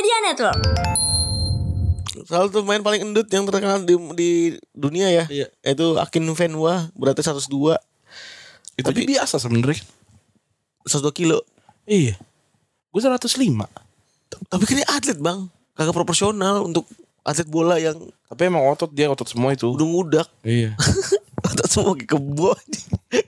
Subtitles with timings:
[0.00, 0.60] Media Network.
[2.24, 4.30] Salah satu pemain paling endut yang terkenal di, di
[4.72, 5.24] dunia ya.
[5.28, 5.46] Iya.
[5.60, 7.76] Itu Akin Venwa beratnya 102
[8.80, 9.84] Itu tapi biasa sebenarnya.
[10.88, 11.44] 102 kilo.
[11.84, 12.16] Iya.
[12.88, 13.28] Gue 105.
[14.48, 15.44] Tapi kan dia atlet bang,
[15.76, 16.88] kagak proporsional untuk
[17.20, 18.00] atlet bola yang
[18.32, 19.68] Tapi emang otot dia otot semua itu.
[19.68, 20.28] udah ngudak.
[20.40, 20.80] Iya.
[21.40, 22.52] Otot semua kayak kebo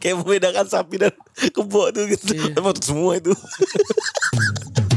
[0.01, 1.13] Kayak membedakan sapi dan
[1.53, 2.33] kebo tuh gitu.
[2.33, 2.57] Iya.
[2.57, 3.33] Tapi otot semua itu.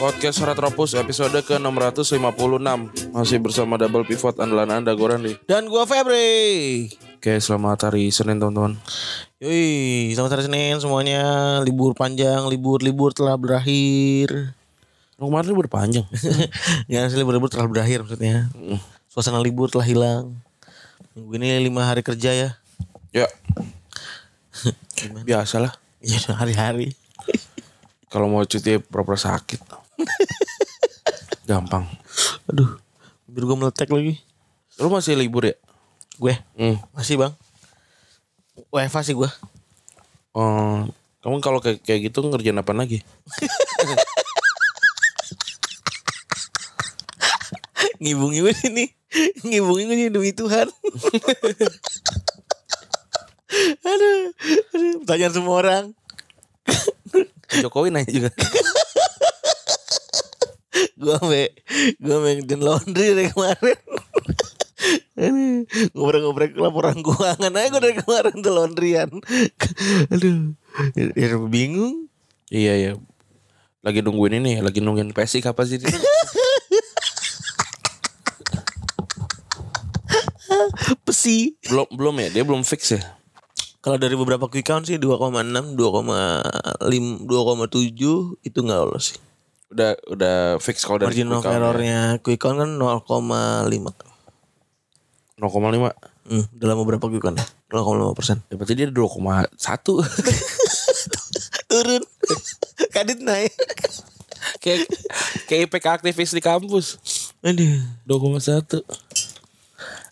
[0.00, 6.88] Podcast Retropus episode ke-656 Masih bersama double pivot andalan anda Gorandi Dan gua Febri.
[7.20, 8.80] Oke selamat hari Senin teman-teman
[9.44, 11.20] Yoi, selamat hari Senin semuanya.
[11.60, 14.56] Libur panjang, libur-libur telah berakhir.
[15.20, 16.08] Kemarin libur panjang
[16.88, 18.48] ya, sih libur-libur telah berakhir maksudnya.
[19.12, 20.32] Suasana libur telah hilang.
[21.12, 22.48] Minggu ini lima hari kerja ya.
[23.12, 23.28] Ya
[25.28, 26.96] Biasalah Ya hari-hari.
[28.08, 29.89] Kalau mau cuti proper sakit
[31.48, 31.86] Gampang
[32.46, 32.78] Aduh,
[33.26, 34.18] bibir gue meletek lagi.
[34.78, 35.54] Lu masih libur ya?
[36.18, 36.78] Gue Hmm.
[36.92, 37.32] masih bang.
[38.70, 39.30] WFA sih gue.
[40.30, 40.86] Oh,
[41.20, 43.02] kamu kalau kayak, kayak gitu ngerjain apa lagi?
[48.00, 48.84] Ngibung-ngibung ini.
[49.42, 50.70] Ngibung-ngibung ini demi Tuhan.
[53.82, 54.18] aduh,
[54.70, 55.84] aduh, pertanyaan semua orang.
[57.50, 58.30] Jokowi nanya juga
[61.00, 61.42] Gue ame,
[61.96, 63.80] gue ame ngerjain laundry dari kemarin.
[65.20, 69.10] Aduh, ngobrol-ngobrol laporan keuangan aja gue dari kemarin tuh laundryan.
[70.08, 70.56] Aduh,
[70.96, 72.10] ya, bingung.
[72.50, 72.92] Iya ya
[73.80, 75.78] Lagi nungguin ini Lagi nungguin PSI kapan sih?
[81.06, 81.54] Pesi.
[81.70, 83.00] belum belum ya dia belum fix ya
[83.80, 85.78] Kalau dari beberapa quick count sih 2,6, 2,5,
[87.24, 89.18] 2,7 itu nggak lolos sih.
[89.70, 91.50] Udah udah fix kalau dari Margin of ya.
[91.52, 93.06] errornya quick count kan 0,5.
[95.36, 98.38] 0,5 Hmm, dalam beberapa quick count 0,5 persen.
[98.46, 99.50] ya berarti dia 2,1
[101.70, 102.02] Turun.
[102.88, 103.50] Kadit naik.
[104.56, 104.88] kayak
[105.44, 106.96] kayak IPK aktivis di kampus
[107.40, 107.78] Aduh.
[108.04, 108.82] 2,1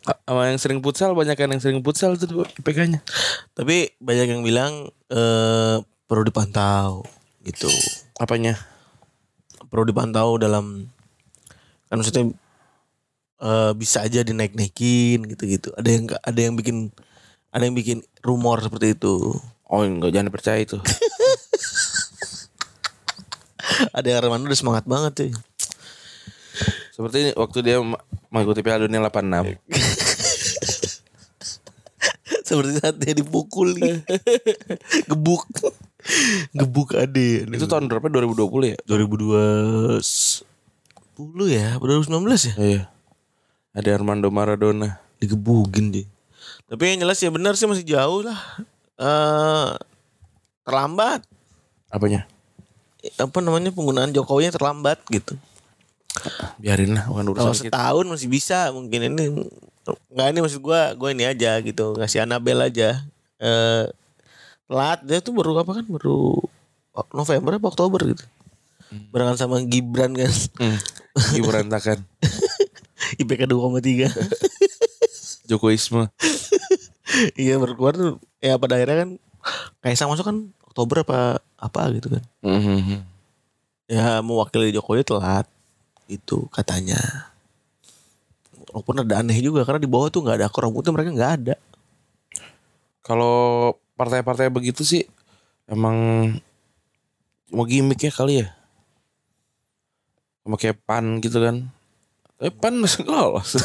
[0.04, 3.04] A- sama yang sering futsal banyak kan yang sering futsal tuh IPK-nya
[3.52, 4.72] Tapi banyak yang bilang
[5.06, 7.04] eh perlu dipantau
[7.42, 7.68] gitu.
[8.16, 8.56] apanya
[9.68, 10.88] Perlu dipantau dalam
[11.88, 12.32] kan maksudnya
[13.38, 15.70] eh bisa aja dinaik-naikin gitu-gitu.
[15.78, 16.90] Ada yang ada yang bikin
[17.52, 19.40] ada yang bikin rumor seperti itu.
[19.68, 20.80] oh enggak jangan percaya itu
[23.96, 25.28] Ada yang Armando udah semangat banget tuh.
[26.96, 27.78] seperti waktu dia
[28.32, 29.60] mengikuti Piala Dunia 86
[32.48, 34.00] Seperti saat dia dipukul nih.
[35.12, 35.44] Gebuk.
[36.56, 37.44] Gebuk ade.
[37.44, 40.00] itu tahun berapa 2020 ya 2020
[41.52, 42.54] ya, 2019 ya.
[42.56, 42.82] iya
[43.76, 46.06] ada Armando Maradona Digebukin dia.
[46.70, 48.38] Tapi yang jelas ya benar sih masih jauh lah.
[48.98, 49.70] eh
[50.66, 51.22] terlambat.
[51.88, 52.28] apanya
[53.16, 55.38] Apa namanya penggunaan Jokowi terlambat gitu.
[56.58, 59.24] biarin lah bukan Kalau urusan kita setahun masih bisa mungkin ini
[60.10, 63.06] nggak ini maksud gua gua ini aja gitu ngasih Anabel aja
[63.38, 63.84] eh
[64.68, 66.36] telat dia tuh baru apa kan baru
[67.16, 68.24] November apa Oktober gitu.
[69.12, 70.32] Barengan sama Gibran kan.
[70.60, 70.78] Hmm.
[71.34, 71.98] Ibu berantakan
[73.20, 74.12] IPK 2,3
[75.48, 76.12] Jokowisme
[77.34, 79.10] iya baru keluar tuh ya pada akhirnya kan
[79.80, 82.22] Kaisang masuk kan Oktober apa apa gitu kan.
[82.44, 83.02] Mhm.
[83.88, 85.48] ya mewakili Jokowi telat
[86.08, 87.00] itu katanya.
[88.68, 91.54] Walaupun ada aneh juga karena di bawah tuh nggak ada akor rambutnya mereka nggak ada.
[93.00, 95.02] Kalau partai-partai begitu sih
[95.66, 96.30] emang
[97.50, 98.54] mau gimmick ya kali ya.
[100.46, 101.66] Sama kayak pan gitu kan.
[102.38, 103.58] Tapi pan masih lolos.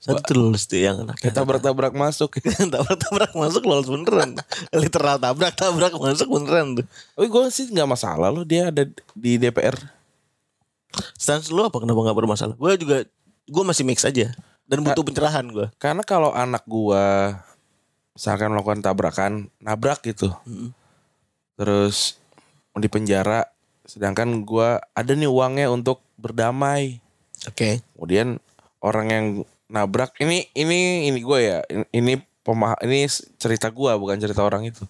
[0.00, 2.40] satu lulus tuh yang anak Kayak tabrak-tabrak masuk.
[2.72, 4.32] tabrak-tabrak masuk lolos beneran
[4.72, 9.76] literal tabrak-tabrak masuk beneran tuh Tapi gue sih nggak masalah loh dia ada di DPR.
[11.20, 12.96] stance lu apa kenapa nggak bermasalah gue juga
[13.44, 14.32] gue masih mix aja
[14.64, 17.36] dan butuh pencerahan gue Karena kalau anak gua
[18.20, 20.28] misalkan melakukan tabrakan, nabrak gitu.
[21.56, 22.20] Terus
[22.76, 23.48] di penjara
[23.88, 27.00] sedangkan gua ada nih uangnya untuk berdamai.
[27.48, 28.36] oke kemudian
[28.84, 29.26] orang yang
[29.72, 32.12] nabrak ini ini ini gue ya ini ini
[32.44, 33.08] pemah ini
[33.40, 34.84] cerita gue bukan cerita orang itu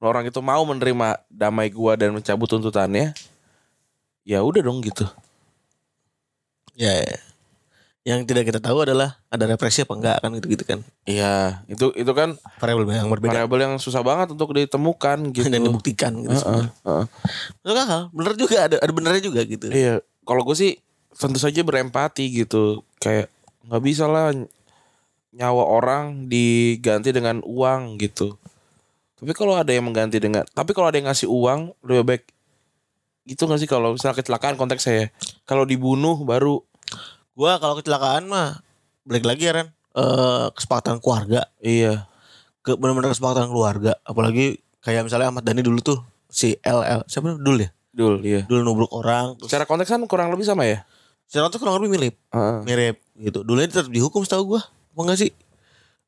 [0.00, 3.12] orang itu mau menerima damai gue dan mencabut tuntutannya
[4.24, 5.04] ya udah dong gitu
[6.72, 7.18] ya, ya.
[8.02, 10.82] Yang tidak kita tahu adalah ada represi apa enggak kan gitu-gitu kan.
[11.06, 15.46] Iya, itu itu kan Variabel yang berbeda variabel yang susah banget untuk ditemukan gitu.
[15.46, 16.34] dan dibuktikan gitu.
[16.34, 17.04] Heeh.
[17.62, 18.02] Masuk akal.
[18.10, 19.70] Bener juga ada ada benernya juga gitu.
[19.70, 20.82] Iya, kalau gue sih
[21.14, 22.82] tentu saja berempati gitu.
[22.98, 23.30] Kayak
[23.70, 24.34] nggak bisa lah
[25.32, 28.34] nyawa orang diganti dengan uang gitu.
[29.22, 32.24] Tapi kalau ada yang mengganti dengan, tapi kalau ada yang ngasih uang lebih baik
[33.22, 35.14] gitu nggak sih kalau misalnya kecelakaan konteks saya.
[35.46, 36.66] Kalau dibunuh baru
[37.32, 38.60] Gua kalau kecelakaan mah
[39.02, 39.68] balik lagi ya Ren.
[39.92, 42.08] Eh, kesepakatan keluarga iya
[42.60, 47.44] ke benar-benar kesepakatan keluarga apalagi kayak misalnya Ahmad Dhani dulu tuh si LL siapa namanya?
[47.44, 48.40] Dul ya dul iya.
[48.48, 50.80] dulu nubruk orang terus Secara konteks kan kurang lebih sama ya.
[51.28, 52.58] secara tuh kurang lebih mirip Heeh.
[52.64, 55.30] mirip gitu dulu ini tetap dihukum setahu gua apa enggak sih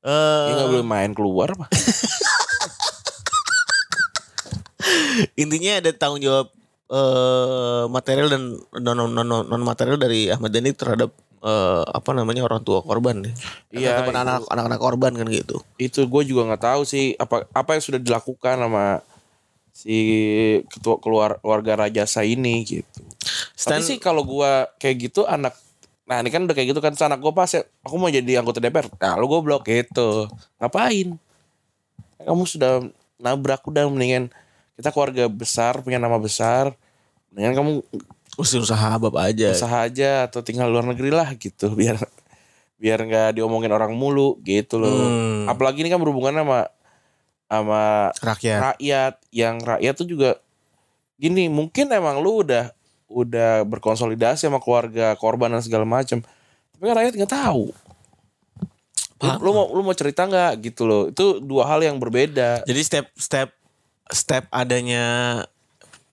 [0.01, 1.69] eh Ini nggak boleh main keluar apa?
[5.37, 6.49] intinya ada tanggung jawab
[6.91, 8.43] eh material dan
[8.85, 11.11] non non non, non material dari Ahmad Dhani terhadap
[11.41, 13.35] eh, apa namanya orang tua korban nih
[13.73, 15.65] Iya, teman anak anak-anak korban kan gitu.
[15.81, 19.01] Itu gue juga nggak tahu sih apa apa yang sudah dilakukan sama
[19.75, 19.99] si
[20.71, 23.03] ketua keluar keluarga Rajasa ini gitu.
[23.03, 25.57] Tapi Stan- sih kalau gua kayak gitu anak
[26.05, 28.61] Nah ini kan udah kayak gitu kan anak gue pas ya Aku mau jadi anggota
[28.61, 30.29] DPR Nah lu goblok gitu.
[30.61, 31.17] Ngapain?
[32.21, 32.85] Kamu sudah
[33.17, 34.29] nabrak Udah mendingan
[34.75, 36.75] Kita keluarga besar Punya nama besar
[37.31, 37.73] Mendingan kamu
[38.35, 39.55] mesti usaha bab aja.
[39.55, 41.99] usaha aja Atau tinggal luar negeri lah gitu Biar
[42.85, 44.93] biar nggak diomongin orang mulu gitu loh.
[44.93, 45.49] Hmm.
[45.49, 46.69] apalagi ini kan berhubungan sama
[47.49, 47.83] sama
[48.21, 48.61] rakyat.
[48.77, 49.15] rakyat.
[49.31, 50.31] Yang rakyat tuh juga
[51.17, 52.75] gini mungkin emang lu udah
[53.09, 56.21] udah berkonsolidasi sama keluarga korban dan segala macam
[56.75, 57.71] tapi kan rakyat nggak tahu.
[59.23, 61.03] Lu, lu mau lu mau cerita nggak gitu loh.
[61.09, 62.67] Itu dua hal yang berbeda.
[62.67, 63.54] Jadi step step
[64.11, 65.05] step adanya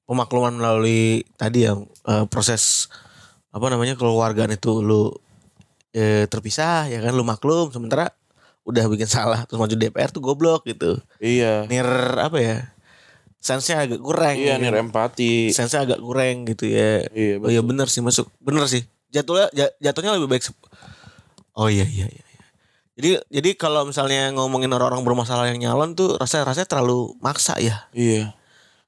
[0.06, 2.88] pemakluman melalui tadi yang eh, proses
[3.52, 5.12] apa namanya keluargaan itu lu
[5.92, 8.12] eh, terpisah ya kan lu maklum sementara
[8.62, 11.02] udah bikin salah terus maju DPR tuh goblok gitu.
[11.18, 11.88] iya Nir
[12.22, 12.58] apa ya?
[13.42, 14.38] Sense-nya agak kurang.
[14.38, 14.86] iya ya nih kan?
[14.86, 17.02] empati Sense-nya agak kurang gitu ya.
[17.10, 18.30] iya Oh iya bener sih masuk.
[18.38, 18.86] Bener sih.
[19.10, 20.46] Jatuhnya ja- jatuhnya lebih baik.
[21.58, 22.24] Oh iya iya iya.
[23.02, 27.90] Jadi jadi kalau misalnya ngomongin orang-orang bermasalah yang nyalon tuh rasa rasanya terlalu maksa ya.
[27.98, 28.38] Iya.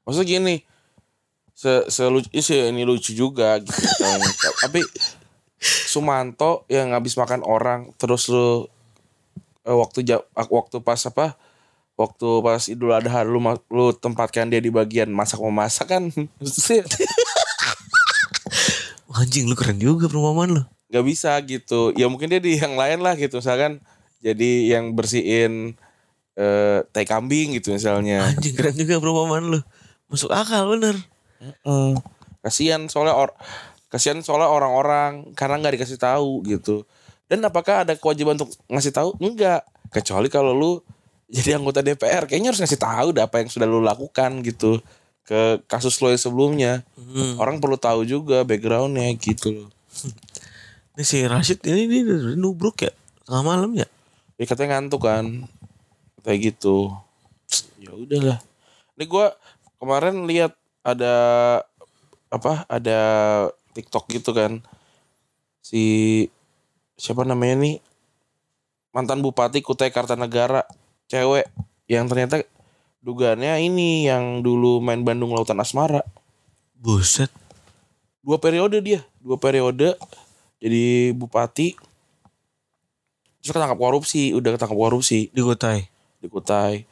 [0.06, 0.56] Maksudnya gini,
[1.58, 3.74] se selucu sih ini lucu juga gitu.
[4.70, 4.86] Tapi
[5.64, 8.70] Sumanto yang habis makan orang terus lu
[9.66, 10.06] eh, waktu
[10.38, 11.34] waktu pas apa?
[11.98, 13.42] Waktu pas Idul Adha lu
[13.74, 16.14] lu tempatkan dia di bagian masak memasak kan
[19.18, 20.62] Anjing lu keren juga perumpamaan lu.
[20.94, 21.90] nggak bisa gitu.
[21.98, 23.82] Ya mungkin dia di yang lain lah gitu misalkan
[24.24, 25.76] jadi yang bersihin
[26.34, 28.26] eh tai kambing gitu misalnya.
[28.26, 29.60] Anjing keren juga perumpamaan lu.
[30.08, 30.96] Masuk akal bener.
[31.44, 31.94] Heeh.
[32.42, 33.36] Kasihan soalnya or
[33.92, 36.88] kasihan soalnya orang-orang karena nggak dikasih tahu gitu.
[37.28, 39.14] Dan apakah ada kewajiban untuk ngasih tahu?
[39.22, 39.68] Enggak.
[39.94, 40.82] Kecuali kalau lu
[41.30, 44.82] jadi anggota DPR, kayaknya harus ngasih tahu dah apa yang sudah lu lakukan gitu
[45.24, 46.74] ke kasus lo yang sebelumnya.
[46.98, 47.38] Hmm.
[47.38, 49.70] Orang perlu tahu juga backgroundnya gitu loh.
[50.94, 52.94] Ini si Rashid ini dia, dia nubruk ya
[53.26, 53.88] tengah malam ya.
[54.38, 55.46] Ya katanya ngantuk kan.
[56.24, 56.94] Kayak gitu.
[57.78, 58.40] Ya udahlah.
[58.96, 59.36] Ini gua
[59.78, 61.14] kemarin lihat ada
[62.32, 62.64] apa?
[62.70, 63.00] Ada
[63.74, 64.64] TikTok gitu kan.
[65.60, 65.84] Si
[66.96, 67.76] siapa namanya nih?
[68.94, 70.70] Mantan Bupati Kutai Kartanegara,
[71.10, 71.50] cewek
[71.90, 72.46] yang ternyata
[73.02, 76.06] dugaannya ini yang dulu main Bandung Lautan Asmara.
[76.78, 77.34] Buset.
[78.22, 79.98] Dua periode dia, dua periode
[80.62, 81.76] jadi bupati.
[83.44, 85.84] Terus ketangkap korupsi, udah ketangkap korupsi Di Kutai.
[86.18, 86.88] di Kutai.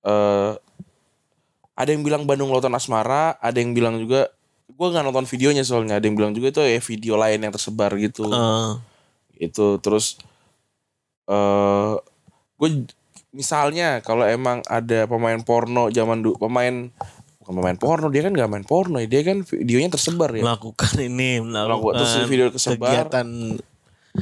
[0.00, 0.52] eh
[1.72, 4.28] ada yang bilang Bandung Lautan Asmara, ada yang bilang juga
[4.68, 7.96] gue nggak nonton videonya soalnya, ada yang bilang juga itu ya video lain yang tersebar
[7.96, 8.28] gitu.
[8.28, 8.72] Eh,
[9.40, 10.18] Itu terus
[11.24, 11.94] eh
[12.54, 12.68] gue
[13.30, 16.90] misalnya kalau emang ada pemain porno zaman dulu pemain
[17.38, 21.38] bukan pemain porno dia kan nggak main porno dia kan videonya tersebar ya melakukan ini
[21.38, 22.88] Melakukan- melakukan terus video kesebar.
[23.08, 23.28] kegiatan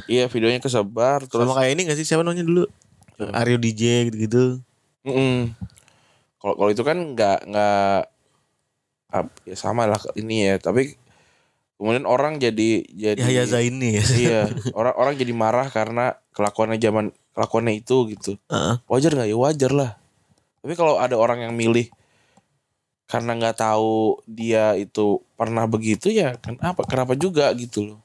[0.05, 2.05] iya videonya kesebar terus sama kayak ini gak sih?
[2.05, 2.63] Siapa namanya dulu?
[3.17, 4.61] Aryo DJ gitu-gitu.
[5.07, 5.55] Mm-mm.
[6.37, 7.99] Kalau kalau itu kan nggak nggak
[9.47, 10.99] ya sama lah ini ya tapi
[11.79, 14.05] kemudian orang jadi jadi Yahya Zaini ya.
[14.05, 14.41] Iya
[14.79, 18.37] orang orang jadi marah karena kelakuannya zaman kelakuannya itu gitu.
[18.49, 18.75] Heeh.
[18.85, 19.29] wajar nggak?
[19.29, 19.91] Ya wajar lah.
[20.61, 21.89] Tapi kalau ada orang yang milih
[23.07, 27.99] karena nggak tahu dia itu pernah begitu ya kenapa kenapa juga gitu loh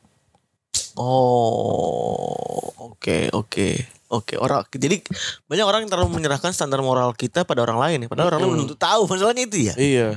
[0.97, 2.59] oh
[2.93, 3.69] oke oke
[4.09, 4.35] oke.
[4.37, 5.01] Orang jadi
[5.47, 8.51] banyak orang yang terlalu menyerahkan standar moral kita pada orang lain ya padahal orang lain
[8.51, 9.75] belum tentu tahu masalahnya itu ya.
[9.77, 10.09] Iya.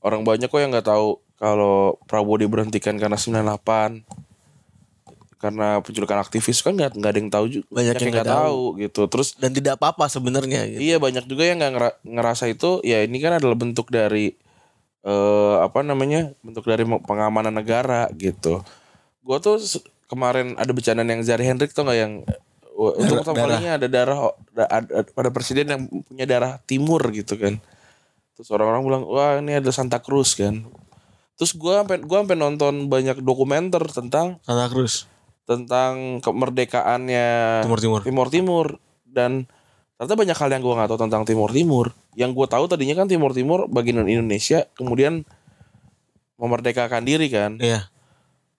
[0.00, 4.04] Orang banyak kok yang nggak tahu kalau Prabowo diberhentikan karena 98
[5.40, 8.60] karena penculikan aktivis kan nggak nggak ada yang tahu juga Banyak yang nggak nggak tahu.
[8.76, 9.02] gitu.
[9.08, 10.80] Terus Dan tidak apa-apa sebenarnya gitu.
[10.84, 14.36] Iya banyak juga yang nggak ngera- ngerasa itu ya ini kan adalah bentuk dari
[15.00, 18.60] eh apa namanya bentuk dari pengamanan negara gitu.
[19.24, 19.56] Gua tuh
[20.10, 24.34] kemarin ada bercandaan yang Zari Hendrik tuh nggak yang eh, untuk pertama kalinya ada darah
[24.34, 27.62] ada, ada, ada presiden yang punya darah timur gitu kan.
[28.34, 30.66] Terus orang-orang bilang wah ini ada Santa Cruz kan.
[31.38, 35.06] Terus gua sampai gua sampai nonton banyak dokumenter tentang Santa Cruz,
[35.46, 37.28] tentang kemerdekaannya
[37.62, 38.00] Timur Timur.
[38.02, 38.66] Timur Timur
[39.06, 39.46] dan
[39.94, 41.86] ternyata banyak hal yang gue nggak tahu tentang Timur Timur.
[42.16, 45.28] Yang gue tahu tadinya kan Timur Timur bagian Indonesia kemudian
[46.40, 47.60] memerdekakan diri kan.
[47.60, 47.92] Iya.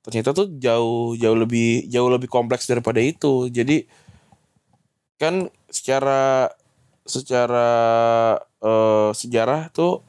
[0.02, 3.50] Ternyata tuh jauh jauh lebih jauh lebih kompleks daripada itu.
[3.54, 3.86] Jadi
[5.22, 6.50] kan secara
[7.06, 7.70] secara
[8.62, 10.02] eh, sejarah tuh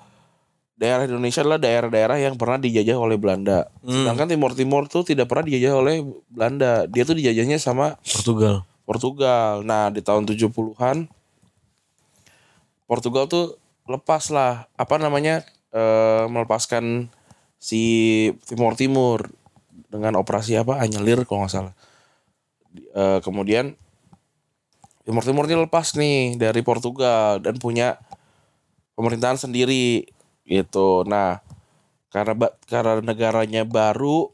[0.80, 3.70] daerah Indonesia adalah daerah-daerah yang pernah dijajah oleh Belanda.
[3.84, 4.02] Hmm.
[4.02, 6.88] Sedangkan Timur Timur tuh tidak pernah dijajah oleh Belanda.
[6.88, 8.66] Dia tuh dijajahnya sama Portugal.
[8.82, 9.62] Portugal.
[9.62, 11.06] Nah, di tahun 70-an
[12.88, 13.56] Portugal tuh
[13.86, 17.12] lepas lah apa namanya eh, melepaskan
[17.62, 17.82] si
[18.42, 19.30] Timur Timur
[19.92, 21.74] dengan operasi apa Anyelir kalau nggak salah.
[22.72, 23.76] Eh, kemudian
[25.04, 28.00] Timur Timur ini lepas nih dari Portugal dan punya
[28.96, 30.08] pemerintahan sendiri
[30.48, 31.04] gitu.
[31.04, 31.44] Nah,
[32.08, 32.32] karena
[32.64, 34.32] karena negaranya baru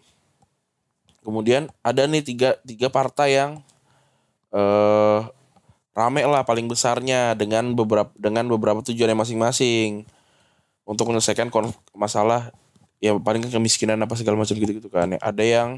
[1.27, 3.51] kemudian ada nih tiga tiga partai yang
[4.55, 5.21] eh
[5.99, 10.07] rame lah paling besarnya dengan beberapa dengan beberapa tujuannya masing-masing
[10.87, 11.51] untuk menyelesaikan
[11.93, 12.55] masalah
[12.99, 15.15] ya paling kan kemiskinan apa segala macam gitu-gitu kan.
[15.19, 15.71] Ada yang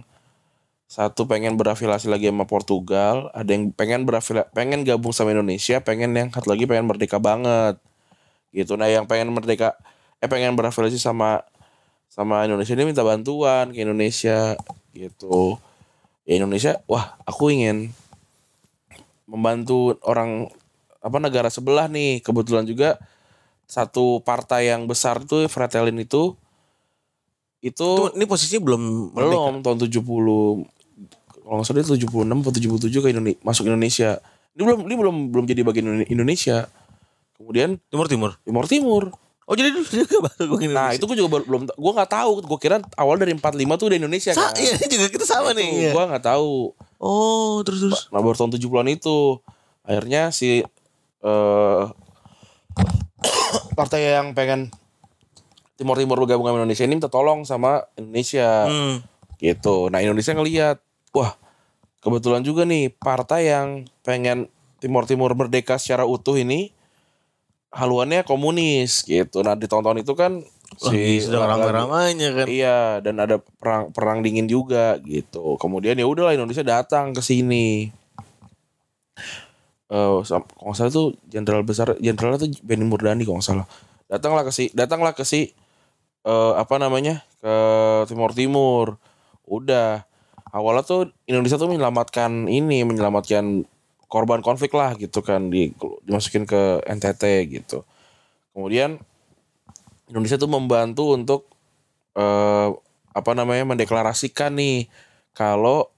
[0.91, 6.11] satu pengen berafiliasi lagi sama Portugal, ada yang pengen berafiliasi pengen gabung sama Indonesia, pengen
[6.19, 7.79] yang satu lagi pengen merdeka banget.
[8.51, 8.75] Gitu.
[8.75, 9.79] Nah, yang pengen merdeka
[10.19, 11.47] eh pengen berafiliasi sama
[12.11, 14.59] sama Indonesia ini minta bantuan ke Indonesia
[14.91, 15.63] gitu.
[16.27, 17.95] Ya Indonesia, wah, aku ingin
[19.31, 20.51] membantu orang
[21.01, 22.99] apa negara sebelah nih kebetulan juga
[23.71, 26.35] satu partai yang besar tuh Fretelin itu
[27.61, 29.37] itu Itu ini posisinya belum merdeka.
[29.37, 30.01] belum tahun 70
[31.41, 34.11] kalau nggak salah dia 76 atau 77 ke Indonesia masuk Indonesia
[34.51, 36.59] ini belum ini belum belum jadi bagian Indone- Indonesia
[37.35, 38.31] kemudian Timur Timur.
[38.41, 39.05] Timur Timur
[39.45, 42.59] Oh jadi dulu juga baru gue nah itu gue juga belum gue nggak tahu gue
[42.59, 43.43] kira awal dari 45
[43.75, 45.71] tuh udah Indonesia Sa kan iya juga kita sama nih.
[45.81, 45.91] Iya.
[45.91, 48.01] gue nggak tahu Oh terus terus.
[48.09, 49.43] Nah baru tahun 70-an itu
[49.83, 50.63] akhirnya si
[51.21, 51.83] eh
[53.75, 54.71] partai yang pengen
[55.81, 59.01] Timur Timur bergabung sama Indonesia ini minta tolong sama Indonesia Hmm.
[59.37, 59.89] gitu.
[59.89, 60.77] Nah Indonesia ngelihat,
[61.11, 61.33] wah
[61.99, 63.69] kebetulan juga nih partai yang
[64.01, 66.69] pengen Timur Timur merdeka secara utuh ini
[67.71, 69.41] haluannya komunis gitu.
[69.41, 70.45] Nah di tahun-tahun itu kan
[70.81, 72.47] Wah, sedang lagi- ramai-ramainya kan.
[72.47, 75.57] Iya, dan ada perang perang dingin juga gitu.
[75.57, 77.89] Kemudian ya udahlah Indonesia datang ke sini.
[79.91, 83.67] Eh, sam- kalau nggak salah tuh jenderal besar, jenderal itu Benny Murdani kalau nggak salah.
[84.07, 85.51] Datanglah ke si, datanglah ke si
[86.25, 87.55] eh, apa namanya ke
[88.09, 88.87] Timur Timur.
[89.49, 90.05] Udah
[90.53, 93.65] awalnya tuh Indonesia tuh menyelamatkan ini, menyelamatkan
[94.11, 95.71] korban konflik lah gitu kan di
[96.05, 97.23] dimasukin ke NTT
[97.61, 97.87] gitu.
[98.51, 98.99] Kemudian
[100.11, 101.47] Indonesia tuh membantu untuk
[102.19, 102.69] eh,
[103.11, 104.91] apa namanya mendeklarasikan nih
[105.35, 105.91] kalau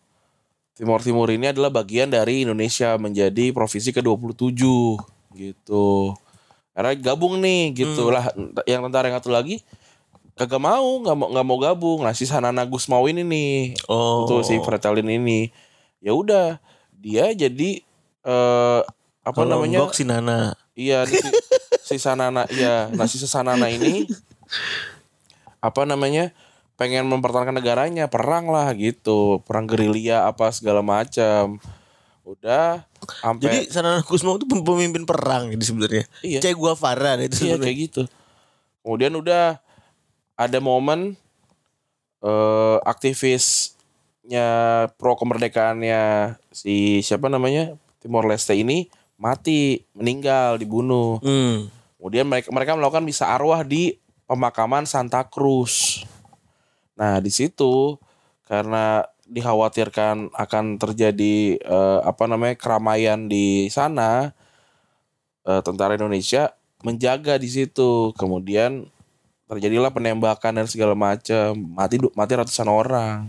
[0.72, 4.60] Timur Timur ini adalah bagian dari Indonesia menjadi provinsi ke-27
[5.36, 6.16] gitu.
[6.72, 8.32] Karena gabung nih gitu lah
[8.64, 9.60] yang tentara yang satu lagi
[10.32, 14.24] kagak mau nggak mau nggak mau gabung nah si Sanana Gusmau ini nih Oh.
[14.24, 15.52] itu si Fretelin ini
[16.00, 16.56] ya udah
[16.96, 17.84] dia jadi
[18.22, 18.80] eh
[19.22, 20.58] apa Kalau namanya si Nana.
[20.74, 21.14] Iya, si,
[21.94, 22.90] si Sanana, iya.
[22.90, 24.10] Nah, si Sanana ini
[25.62, 26.34] apa namanya?
[26.72, 31.62] pengen mempertahankan negaranya, perang lah gitu, perang gerilya apa segala macam.
[32.26, 32.82] Udah
[33.38, 36.10] Jadi sampai Sanana Gusmao itu pemimpin perang gitu sebenarnya.
[36.26, 36.42] Iya.
[36.42, 38.02] Che Guevara itu iya kayak gitu.
[38.82, 39.61] Kemudian udah
[40.46, 41.14] ada momen
[42.22, 44.48] eh aktivisnya
[44.98, 47.74] pro kemerdekaannya si siapa namanya?
[48.02, 48.90] Timor Leste ini
[49.22, 51.22] mati, meninggal, dibunuh.
[51.22, 51.70] Hmm.
[52.02, 53.94] Kemudian mereka mereka melakukan misa arwah di
[54.26, 56.02] pemakaman Santa Cruz.
[56.98, 57.94] Nah, di situ
[58.50, 64.34] karena dikhawatirkan akan terjadi eh, apa namanya keramaian di sana,
[65.46, 66.50] eh, tentara Indonesia
[66.82, 68.10] menjaga di situ.
[68.18, 68.90] Kemudian
[69.52, 73.28] terjadilah penembakan dan segala macam, mati mati ratusan orang.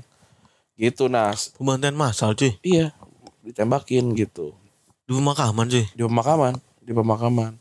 [0.73, 2.55] Gitu, nah, s- Pembantaian massal cuy.
[2.63, 2.95] iya.
[3.43, 4.55] Ditembakin gitu.
[5.03, 5.85] Di pemakaman cuy.
[5.91, 7.51] di pemakaman di pemakaman.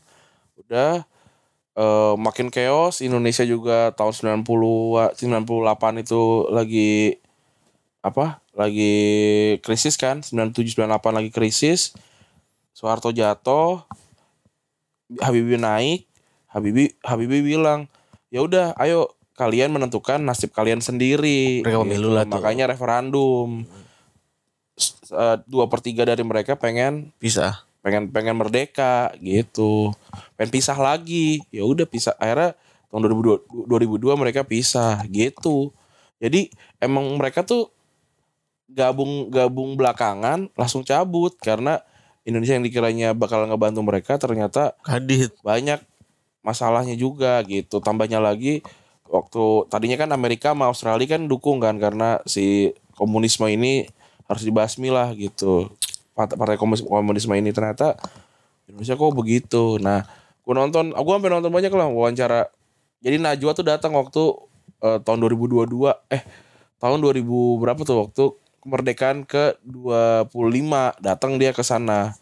[0.59, 1.03] Udah
[1.75, 3.03] eh, makin chaos.
[3.03, 7.19] Indonesia juga tahun 90 98 itu lagi
[7.99, 8.95] apa lagi
[9.59, 10.23] krisis kan?
[10.23, 11.91] 97 98 lagi krisis.
[12.71, 13.83] Soeharto jatuh.
[15.21, 16.07] Habibie naik.
[16.49, 17.85] Habibie Habibie bilang
[18.33, 22.41] ya udah ayo kalian menentukan nasib kalian sendiri Mereka pemilu lah tuh.
[22.41, 23.61] makanya referendum
[25.13, 27.61] eh, dua per tiga dari mereka pengen Bisa.
[27.85, 29.93] pengen pengen merdeka gitu
[30.33, 32.57] pengen pisah lagi ya udah pisah akhirnya
[32.89, 35.69] tahun 2002 2002 mereka pisah gitu
[36.17, 36.49] jadi
[36.81, 37.69] emang mereka tuh
[38.65, 41.83] gabung gabung belakangan langsung cabut karena
[42.23, 45.35] Indonesia yang dikiranya bakal ngebantu mereka ternyata Kadit.
[45.43, 45.83] banyak
[46.43, 47.79] masalahnya juga gitu.
[47.79, 48.61] Tambahnya lagi
[49.09, 53.87] waktu tadinya kan Amerika sama Australia kan dukung kan karena si komunisme ini
[54.27, 55.71] harus dibasmi lah gitu.
[56.13, 57.97] Part- partai komunis komunisme ini ternyata
[58.69, 59.81] Indonesia kok begitu.
[59.81, 60.05] Nah
[60.43, 62.51] gue nonton aku sampai nonton banyak lah wawancara.
[63.03, 64.21] Jadi Najwa tuh datang waktu
[64.83, 66.23] eh, tahun 2022 eh
[66.83, 67.23] tahun 2000
[67.63, 68.23] berapa tuh waktu
[68.63, 70.31] kemerdekaan ke 25
[71.03, 72.15] datang dia ke sana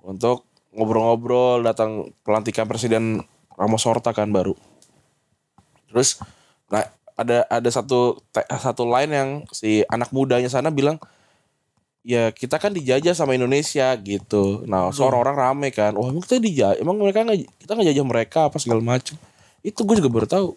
[0.00, 0.44] untuk
[0.76, 3.24] ngobrol-ngobrol datang pelantikan presiden
[3.60, 4.56] Ramos Horta kan baru.
[5.92, 6.16] Terus
[6.72, 10.96] nah ada ada satu satu line yang si anak mudanya sana bilang
[12.00, 14.64] ya kita kan dijajah sama Indonesia gitu.
[14.64, 15.92] Nah seorang orang rame kan.
[15.92, 16.80] Wah emang kita dijajah?
[16.80, 19.20] Emang mereka nggak kita nggak jajah mereka apa segala macam
[19.60, 20.48] itu gue juga baru tahu.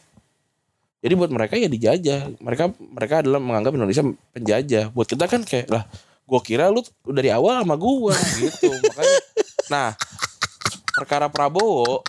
[1.03, 2.39] Jadi buat mereka ya dijajah.
[2.39, 4.95] Mereka mereka adalah menganggap Indonesia penjajah.
[4.95, 5.83] Buat kita kan kayak lah
[6.23, 6.79] gue kira lu
[7.11, 8.71] dari awal sama gua gitu.
[8.71, 9.19] Makanya
[9.67, 9.87] nah
[10.95, 11.99] perkara Prabowo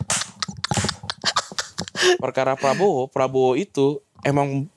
[2.23, 4.69] perkara Prabowo Prabowo itu emang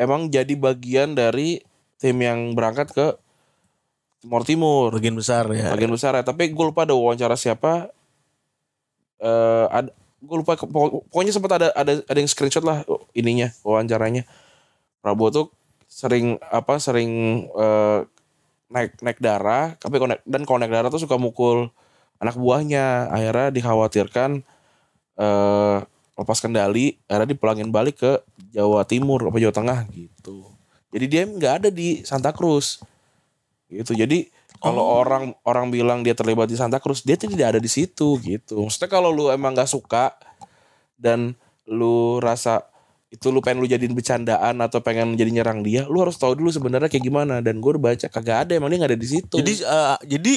[0.00, 1.60] emang jadi bagian dari
[2.00, 3.06] tim yang berangkat ke
[4.20, 4.88] Timur Timur.
[4.92, 5.72] Bagian besar ya.
[5.72, 6.24] bagian besar ya.
[6.24, 7.88] Tapi gue lupa ada wawancara siapa.
[9.20, 12.84] Eh ada gue lupa pokoknya sempat ada ada ada yang screenshot lah
[13.16, 14.28] ininya wawancaranya.
[15.00, 15.46] Prabowo tuh
[15.88, 17.98] sering apa sering eh,
[18.70, 21.72] naik naik darah tapi naik- dan kalau naik darah tuh suka mukul
[22.20, 23.08] anak buahnya.
[23.08, 24.44] Akhirnya dikhawatirkan
[25.20, 25.78] eh
[26.20, 28.12] lepas kendali akhirnya dipulangin balik ke
[28.52, 30.52] Jawa Timur apa Jawa Tengah gitu.
[30.92, 32.84] Jadi dia nggak ada di Santa Cruz.
[33.72, 33.96] Gitu.
[33.96, 34.28] Jadi
[34.60, 38.68] kalau orang orang bilang dia terlibat di Santa Cruz dia tidak ada di situ gitu.
[38.68, 40.12] Maksudnya kalau lu emang nggak suka
[41.00, 41.32] dan
[41.64, 42.68] lu rasa
[43.08, 46.52] itu lu pengen lu jadiin bercandaan atau pengen jadi nyerang dia lu harus tahu dulu
[46.52, 47.40] sebenarnya kayak gimana.
[47.40, 49.34] Dan gue udah baca kagak ada emang dia nggak ada di situ.
[49.40, 50.34] Jadi eh, jadi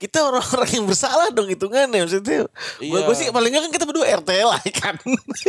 [0.00, 2.48] kita orang-orang yang bersalah dong hitungannya maksudnya.
[2.78, 3.12] Gue Iya.
[3.12, 4.96] sih paling nggak kan kita berdua RT lah kan.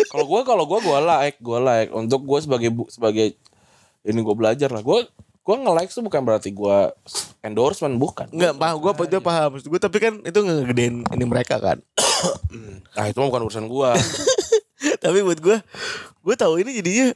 [0.06, 3.32] kalau gue kalau gue gue like gue like untuk gue sebagai bu- sebagai
[4.02, 5.08] ini gue belajar lah gue
[5.42, 6.78] gue nge like tuh bukan berarti gue
[7.42, 11.24] endorsement bukan Enggak paham gue apa dia paham maksud gue tapi kan itu ngegedein ini
[11.24, 11.80] mereka kan.
[12.94, 13.90] nah itu mah bukan urusan gue
[15.04, 15.58] tapi buat gue
[16.20, 17.08] gue tahu ini jadinya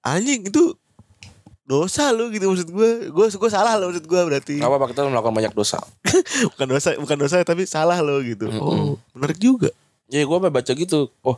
[0.00, 0.72] anjing itu
[1.68, 4.56] dosa lu gitu maksud gue gue gue salah lo maksud gue berarti.
[4.64, 5.76] Apa-apa kita melakukan banyak dosa.
[6.56, 8.48] Bukan dosa bukan dosa tapi salah lo gitu.
[8.56, 9.68] Oh menarik juga.
[10.08, 11.12] Jadi gue baca gitu.
[11.20, 11.36] Oh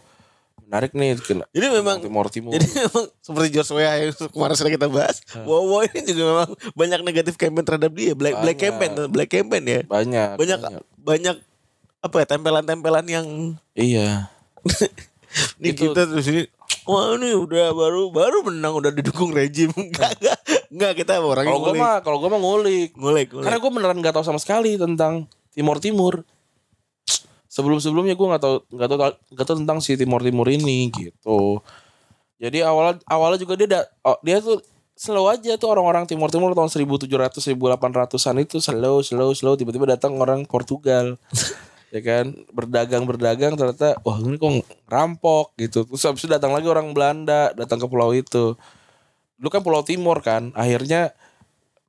[0.71, 4.87] menarik nih kena jadi memang Timur Timur jadi memang seperti Joshua yang kemarin sudah kita
[4.87, 8.15] bahas wow wow ini juga memang banyak negatif campaign terhadap dia.
[8.15, 8.79] Black black Banyak.
[8.79, 9.81] campaign black campaign ya.
[9.91, 10.59] Banyak banyak.
[10.95, 11.37] banyak
[12.01, 13.27] apa ya tempelan-tempelan yang
[13.75, 14.31] iya
[15.63, 16.43] Nih Itu- kita terus ini
[16.89, 19.71] Wah ini udah baru baru menang udah didukung rejim.
[19.79, 20.39] Enggak enggak
[20.71, 22.91] enggak kita orang kalau gue mah kalau gue mah ngulik.
[22.97, 23.45] Ngulik ngulik.
[23.47, 26.27] karena gue beneran nggak tahu sama sekali tentang Timur Timur.
[27.51, 28.99] Sebelum sebelumnya gue nggak tahu nggak tahu
[29.35, 31.61] nggak tahu tentang si Timur Timur ini gitu.
[32.41, 34.65] Jadi awalnya awalnya juga dia da, oh, dia tuh
[34.97, 40.17] slow aja tuh orang-orang Timur Timur tahun 1700 1800-an itu slow slow slow tiba-tiba datang
[40.21, 41.17] orang Portugal
[41.91, 42.33] ya kan?
[42.55, 45.87] Berdagang berdagang ternyata wah ini kok rampok gitu.
[45.87, 48.55] Terus habis itu datang lagi orang Belanda datang ke pulau itu.
[49.37, 50.55] Dulu kan pulau Timur kan?
[50.55, 51.13] Akhirnya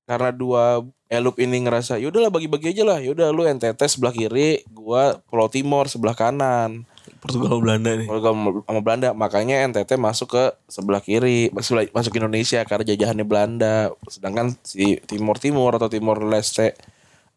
[0.10, 3.00] karena dua elup ini ngerasa yaudahlah bagi-bagi aja lah.
[3.04, 6.88] Yaudah lu NTT sebelah kiri gua Pulau Timur sebelah kanan.
[7.22, 8.08] Portugal Belanda nih.
[8.08, 8.34] gua
[8.66, 9.12] sama Belanda.
[9.12, 13.92] Makanya NTT masuk ke sebelah kiri masuk masuk Indonesia karena jajahannya Belanda.
[14.08, 16.74] Sedangkan si Timur Timur atau Timur Leste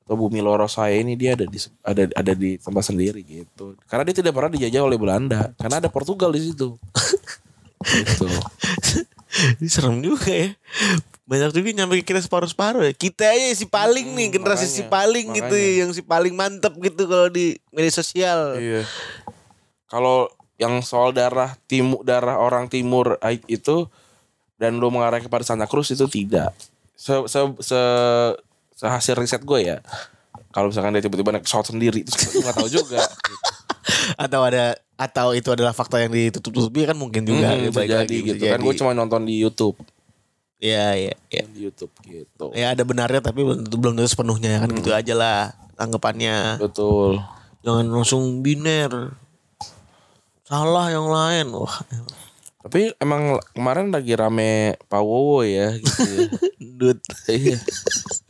[0.05, 4.05] atau Bumi Loro saya ini dia ada di ada ada di tempat sendiri gitu karena
[4.05, 6.77] dia tidak pernah dijajah oleh Belanda karena ada Portugal di situ
[8.01, 8.29] gitu
[9.61, 10.55] Ini serem juga ya.
[11.25, 12.93] Banyak juga nyampe kita separuh-separuh ya.
[12.93, 15.79] Kita aja si paling nih, generasi si makanya, paling gitu makanya.
[15.81, 18.61] yang si paling mantep gitu kalau di media sosial.
[18.61, 18.83] Iya.
[19.89, 20.29] Kalau
[20.61, 23.19] yang soal darah timur darah orang timur
[23.51, 23.91] itu
[24.55, 26.55] dan lu mengarah kepada Santa Cruz itu tidak.
[26.95, 27.81] Se se se,
[28.85, 29.81] sehasil riset gue ya.
[30.53, 33.01] Kalau misalkan dia tiba-tiba naik pesawat sendiri terus gue nggak tahu juga.
[34.25, 37.51] Atau ada atau itu adalah fakta yang ditutup-tutupi kan mungkin juga.
[37.51, 38.59] Hmm, ya, bisa jadi lagi, bisa gitu kan.
[38.61, 38.63] jadi.
[38.63, 39.77] Gue cuma nonton di YouTube.
[40.63, 41.43] Iya iya iya.
[41.51, 42.55] di YouTube gitu.
[42.55, 45.39] Ya ada benarnya tapi belum belum tentu sepenuhnya kan gitu aja lah
[45.77, 46.63] anggapannya.
[46.63, 47.21] Betul.
[47.67, 49.19] Jangan langsung biner.
[50.45, 51.47] Salah yang lain.
[51.57, 51.81] Wah,
[52.65, 56.01] Tapi emang kemarin lagi rame Pak Wowo ya gitu.
[56.05, 56.29] ya.
[56.81, 57.01] dut.
[57.29, 57.59] Iya.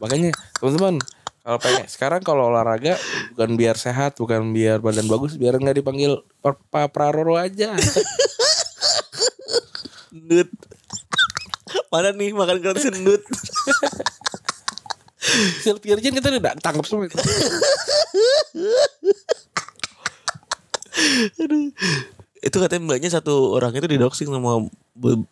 [0.00, 0.98] Makanya teman-teman
[1.40, 3.00] kalau pengen sekarang kalau olahraga
[3.32, 7.72] bukan biar sehat, bukan biar badan bagus, biar nggak dipanggil Pak Praroro aja.
[10.12, 10.52] Dut.
[11.90, 13.24] Mana nih makan gratis dut.
[15.64, 17.08] Silvi Arjen kita udah tangkap semua.
[17.08, 17.16] itu.
[22.40, 24.68] itu katanya mbaknya satu orang itu didoxing sama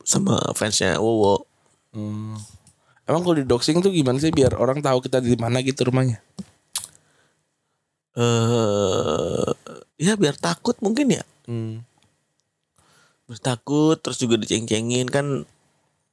[0.05, 1.45] sama fansnya Wowo.
[1.93, 2.37] Hmm.
[3.09, 6.21] Emang kalau di doxing tuh gimana sih biar orang tahu kita di mana gitu rumahnya?
[8.13, 9.49] Eh
[9.97, 11.25] ya biar takut mungkin ya.
[11.49, 11.81] Hmm.
[13.25, 15.49] Biar takut terus juga diceng-cengin kan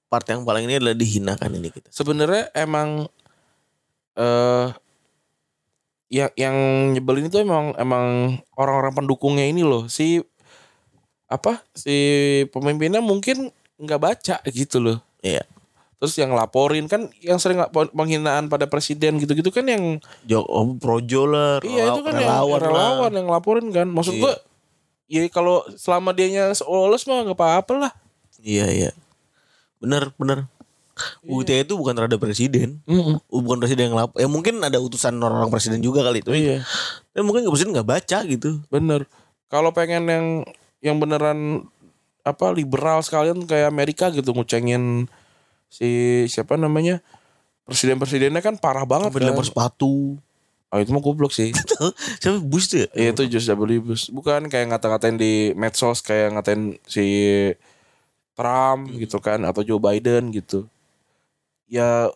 [0.07, 1.91] part yang paling ini adalah dihinakan ini kita.
[1.91, 3.11] Sebenarnya emang
[4.15, 4.71] eh
[6.07, 6.55] yang yang
[6.95, 10.23] nyebelin itu emang emang orang-orang pendukungnya ini loh si
[11.27, 11.91] apa si
[12.55, 15.03] pemimpinnya mungkin nggak baca gitu loh.
[15.19, 15.43] Iya.
[15.95, 21.23] Terus yang laporin kan yang sering penghinaan pada presiden gitu-gitu kan yang Jo oh, projo
[21.23, 22.67] lah, iya itu kan yang relawan lah.
[22.67, 23.87] relawan yang laporin kan.
[23.87, 24.21] Maksud Iya.
[24.21, 24.33] gua
[25.07, 27.91] ya kalau selama dianya lolos mah nggak apa-apa lah.
[28.43, 28.91] Iya iya.
[29.79, 30.51] Bener bener.
[31.27, 32.79] UITE itu bukan terhadap presiden.
[32.87, 33.19] Mm-mm.
[33.27, 34.15] Bukan presiden yang lapor.
[34.15, 36.31] Ya mungkin ada utusan orang-orang presiden juga kali itu.
[36.31, 36.63] Iya.
[37.11, 38.63] Tapi mungkin presiden nggak baca gitu.
[38.71, 39.03] Bener.
[39.51, 40.25] Kalau pengen yang
[40.79, 41.67] yang beneran
[42.25, 45.05] apa liberal sekalian kayak Amerika gitu ngucengin
[45.75, 47.03] si siapa namanya
[47.67, 49.43] presiden-presidennya kan parah banget Sampai kan.
[49.43, 50.15] sepatu.
[50.71, 51.55] Oh itu mah goblok sih.
[52.21, 52.87] Siapa Bush tuh ya?
[52.97, 53.79] Iya itu George W.
[53.79, 54.11] Bush.
[54.11, 57.05] Bukan kayak ngata-ngatain di medsos kayak ngatain si
[58.35, 60.67] Trump gitu kan atau Joe Biden gitu.
[61.71, 62.11] Ya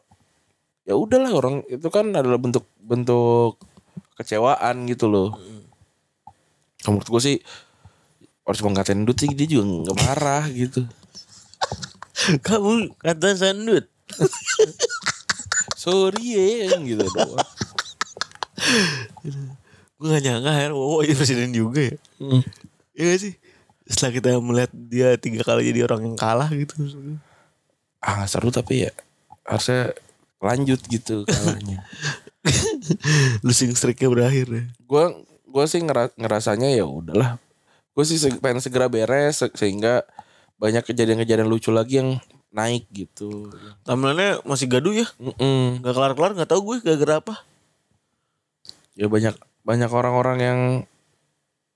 [0.83, 3.61] ya udahlah orang itu kan adalah bentuk bentuk
[4.19, 5.39] kecewaan gitu loh.
[6.83, 7.37] Kalau menurut gue sih
[8.43, 10.83] harus mau ngatain Dut sih dia juga nggak marah gitu.
[12.47, 13.85] Kamu kata sandut.
[15.79, 16.25] Sorry
[16.65, 17.39] ya gitu doang.
[19.99, 21.95] Gue gak nyangka ya Wowo jadi presiden juga ya.
[22.19, 22.41] Hmm.
[22.95, 23.33] Iya gak sih?
[23.85, 26.75] Setelah kita melihat dia tiga kali jadi orang yang kalah gitu.
[27.99, 28.91] Ah seru tapi ya
[29.43, 29.91] harusnya
[30.39, 31.83] lanjut gitu kalahnya.
[33.43, 34.63] Losing streaknya berakhir ya.
[34.79, 35.03] gue
[35.49, 37.41] gue sih ngera- ngerasanya ya udahlah
[37.91, 40.05] gue sih pengen segera beres se- sehingga
[40.59, 42.19] banyak kejadian-kejadian lucu lagi yang
[42.49, 43.47] naik gitu
[43.81, 45.07] Timelinenya masih gaduh ya.
[45.15, 45.79] Mm-mm.
[45.79, 47.35] Gak kelar-kelar gak tahu gue gara-gara apa.
[48.93, 50.59] ya banyak banyak orang-orang yang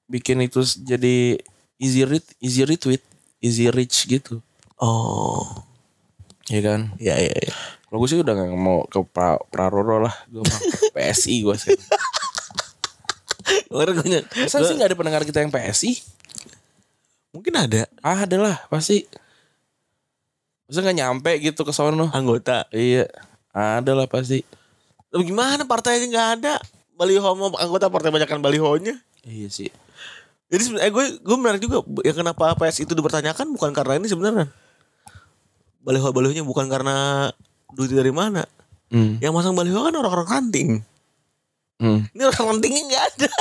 [0.05, 1.39] bikin itu jadi
[1.79, 2.99] easy read easy retweet
[3.39, 4.43] easy reach gitu
[4.75, 5.47] Oh.
[6.45, 7.55] ya kan Iya iya iya.
[7.87, 10.59] kalau gue sih udah gak mau ke pra, Praroro lah gue mah
[10.97, 11.71] PSI gue sih
[13.69, 16.03] Kemarin gue masa sih gak ada pendengar kita yang PSI
[17.33, 19.03] Mungkin ada ah ada lah pasti
[20.69, 22.69] masa gak nyampe gitu ke sono anggota.
[22.69, 23.09] iya
[23.51, 24.45] ada lah pasti
[25.09, 26.53] Tapi gimana partainya nggak ada?
[26.93, 28.97] Baliho sama anggota partai banyakkan balihonya.
[29.25, 29.69] iya sih
[30.53, 34.47] Jadi sebenarnya gue gue menarik juga ya kenapa PS itu dipertanyakan bukan karena ini sebenarnya.
[35.81, 37.29] Baliho balihonya bukan karena
[37.73, 38.45] duit dari mana.
[38.93, 39.17] Hmm.
[39.17, 40.69] Yang masang baliho kan orang-orang ranting.
[41.81, 42.05] Hmm.
[42.13, 43.31] Ini orang rantingnya nggak ada.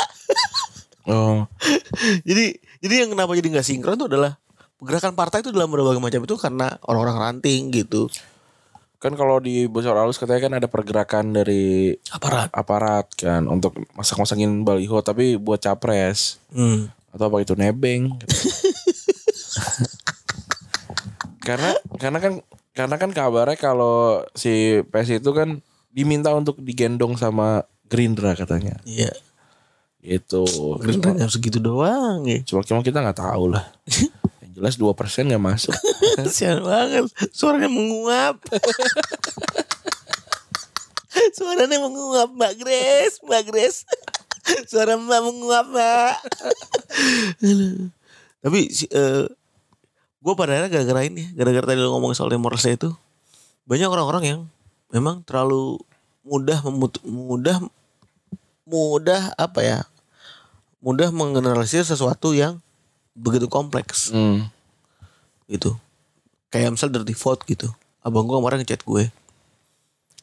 [1.05, 1.45] Oh.
[2.29, 4.37] jadi jadi yang kenapa jadi nggak sinkron itu adalah
[4.77, 8.11] pergerakan partai itu dalam berbagai macam itu karena orang-orang ranting gitu.
[8.99, 12.51] Kan kalau di bocor halus katanya kan ada pergerakan dari Aparat.
[12.51, 16.91] aparat kan untuk masak-masakin baliho tapi buat capres Hmm.
[17.11, 18.15] atau apa itu nebeng.
[21.43, 22.33] karena karena kan
[22.73, 25.61] karena kan kabarnya kalau si PS itu kan
[25.93, 28.81] diminta untuk digendong sama Gerindra katanya.
[28.89, 29.13] Iya.
[30.03, 30.43] Gitu.
[30.83, 32.43] Gerindanya segitu doang ya.
[32.43, 33.71] Cuma cuma kita nggak tahu lah.
[34.43, 35.75] Yang jelas 2% nggak masuk.
[36.19, 37.07] Kasian banget.
[37.31, 38.43] Suaranya menguap.
[41.39, 43.87] Suaranya menguap Mbak Grace, Mbak Grace.
[44.67, 46.15] Suara Mbak menguap Mbak.
[48.43, 49.31] Tapi si, eh,
[50.19, 52.91] gue pada akhirnya gara-gara ini, gara-gara tadi lo ngomong soal demoralisasi itu,
[53.71, 54.41] banyak orang-orang yang
[54.91, 55.79] memang terlalu
[56.27, 56.59] mudah
[57.07, 57.63] mudah
[58.67, 59.79] mudah apa ya
[60.83, 62.59] mudah menggeneralisir sesuatu yang
[63.15, 64.11] begitu kompleks.
[64.11, 64.51] Hmm.
[65.47, 65.77] gitu.
[66.49, 67.69] Kayak misal dirty vote gitu.
[68.03, 69.05] Abang gue kemarin ngechat gue.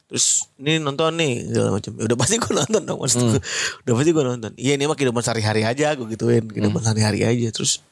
[0.10, 1.92] Terus ini nonton nih segala macam.
[1.96, 3.42] Ya udah pasti gue nonton dong maksud gue
[3.86, 4.52] udah pasti gue nonton.
[4.58, 6.50] Iya ini mah kehidupan sehari-hari aja gue gituin.
[6.50, 7.48] Kehidupan sehari-hari aja.
[7.54, 7.86] Terus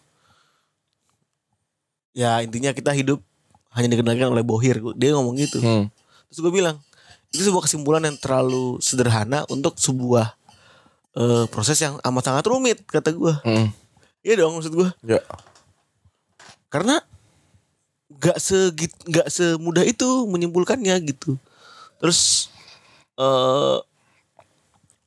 [2.18, 3.22] ya intinya kita hidup
[3.78, 4.82] hanya dikendalikan oleh Bohir.
[4.98, 5.62] Dia ngomong gitu.
[5.62, 5.94] Hmm.
[6.34, 6.82] Terus gue bilang
[7.30, 10.37] itu sebuah kesimpulan yang terlalu sederhana untuk sebuah
[11.18, 13.34] eh, proses yang amat sangat rumit kata gue.
[13.42, 13.68] Hmm.
[14.22, 14.90] Iya dong maksud gue.
[15.04, 15.22] Ya.
[16.70, 17.02] Karena
[18.08, 21.36] nggak segit nggak semudah itu menyimpulkannya gitu.
[21.98, 22.52] Terus
[23.18, 23.78] eh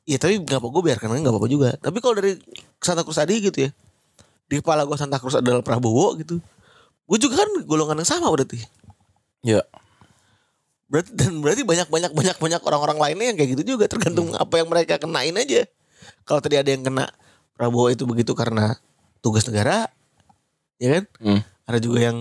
[0.09, 1.69] ya tapi nggak apa gue biarkan aja nggak apa-apa juga.
[1.79, 2.35] Tapi kalau dari
[2.81, 3.69] Santa Cruz tadi gitu ya,
[4.49, 6.41] di kepala gue Santa Cruz adalah Prabowo gitu.
[7.07, 8.59] Gue juga kan golongan yang sama berarti.
[9.45, 9.63] Ya.
[10.91, 14.59] Berarti dan berarti banyak banyak banyak banyak orang-orang lainnya yang kayak gitu juga tergantung apa
[14.59, 15.63] yang mereka kenain aja.
[16.23, 17.09] Kalau tadi ada yang kena
[17.55, 18.77] Prabowo itu begitu karena
[19.21, 19.89] tugas negara,
[20.81, 21.03] ya kan?
[21.21, 21.41] Hmm.
[21.69, 22.17] Ada juga yang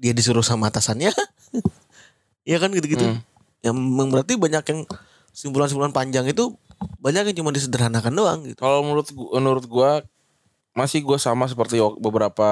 [0.00, 1.12] dia disuruh sama atasannya,
[2.50, 3.04] ya kan gitu-gitu.
[3.04, 3.20] Hmm.
[3.60, 3.76] Yang
[4.14, 4.80] berarti banyak yang
[5.34, 6.56] simpulan-simpulan panjang itu
[7.02, 8.58] banyak yang cuma disederhanakan doang gitu.
[8.58, 9.90] Kalau menurut gua, menurut gua
[10.72, 12.48] masih gua sama seperti beberapa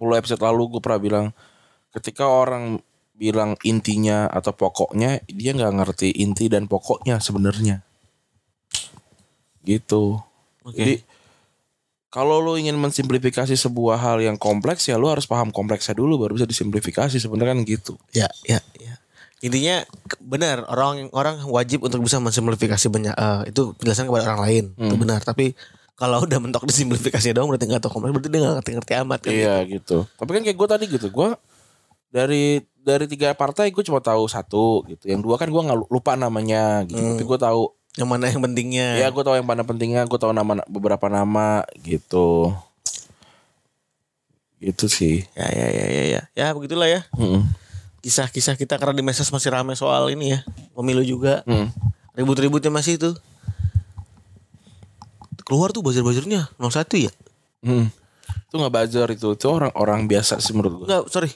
[0.00, 1.26] puluh episode lalu gue pernah bilang
[1.92, 2.80] ketika orang
[3.20, 7.84] bilang intinya atau pokoknya dia nggak ngerti inti dan pokoknya sebenarnya
[9.62, 10.18] gitu
[10.62, 10.76] Oke.
[10.76, 10.94] jadi
[12.06, 16.34] kalau lo ingin mensimplifikasi sebuah hal yang kompleks ya lo harus paham kompleksnya dulu baru
[16.34, 18.98] bisa disimplifikasi sebenarnya kan gitu Ya, ya, ya.
[19.40, 19.80] Intinya
[20.20, 24.92] benar orang orang wajib untuk bisa mensimplifikasi banyak eh, itu penjelasan kepada orang lain itu
[24.92, 25.00] Hmm.
[25.00, 25.24] benar.
[25.24, 25.56] Tapi
[25.96, 29.32] kalau udah mentok disimplifikasi doang berarti nggak tahu kompleks berarti dia nggak ngerti-ngerti amat kan.
[29.32, 30.04] Iya gitu.
[30.04, 31.28] Tapi kan kayak gue tadi gitu, gue
[32.10, 32.44] dari
[32.76, 35.08] dari tiga partai gue cuma tahu satu gitu.
[35.08, 37.00] Yang dua kan gue nggak lupa namanya gitu.
[37.00, 37.16] Hmm.
[37.16, 37.62] Tapi gue tahu,
[38.00, 38.96] Yang mana yang pentingnya?
[38.96, 40.08] ya gue tahu yang mana pentingnya.
[40.08, 42.56] Gue tahu nama beberapa nama gitu.
[44.56, 45.28] Gitu sih.
[45.36, 46.22] ya, ya, ya, ya, ya.
[46.32, 47.04] Ya begitulah ya.
[48.00, 50.40] Kisah-kisah kita karena di medsos masih rame soal ini ya.
[50.72, 51.44] Pemilu juga.
[51.44, 51.68] Mm.
[52.16, 53.12] Ribut-ributnya masih itu.
[55.44, 57.12] Keluar tuh buzzer-buzzernya 01 ya?
[57.60, 57.92] Mm.
[58.48, 60.86] Itu nggak buzzer itu, itu orang-orang biasa sih menurut gue.
[60.88, 61.28] Enggak, sorry.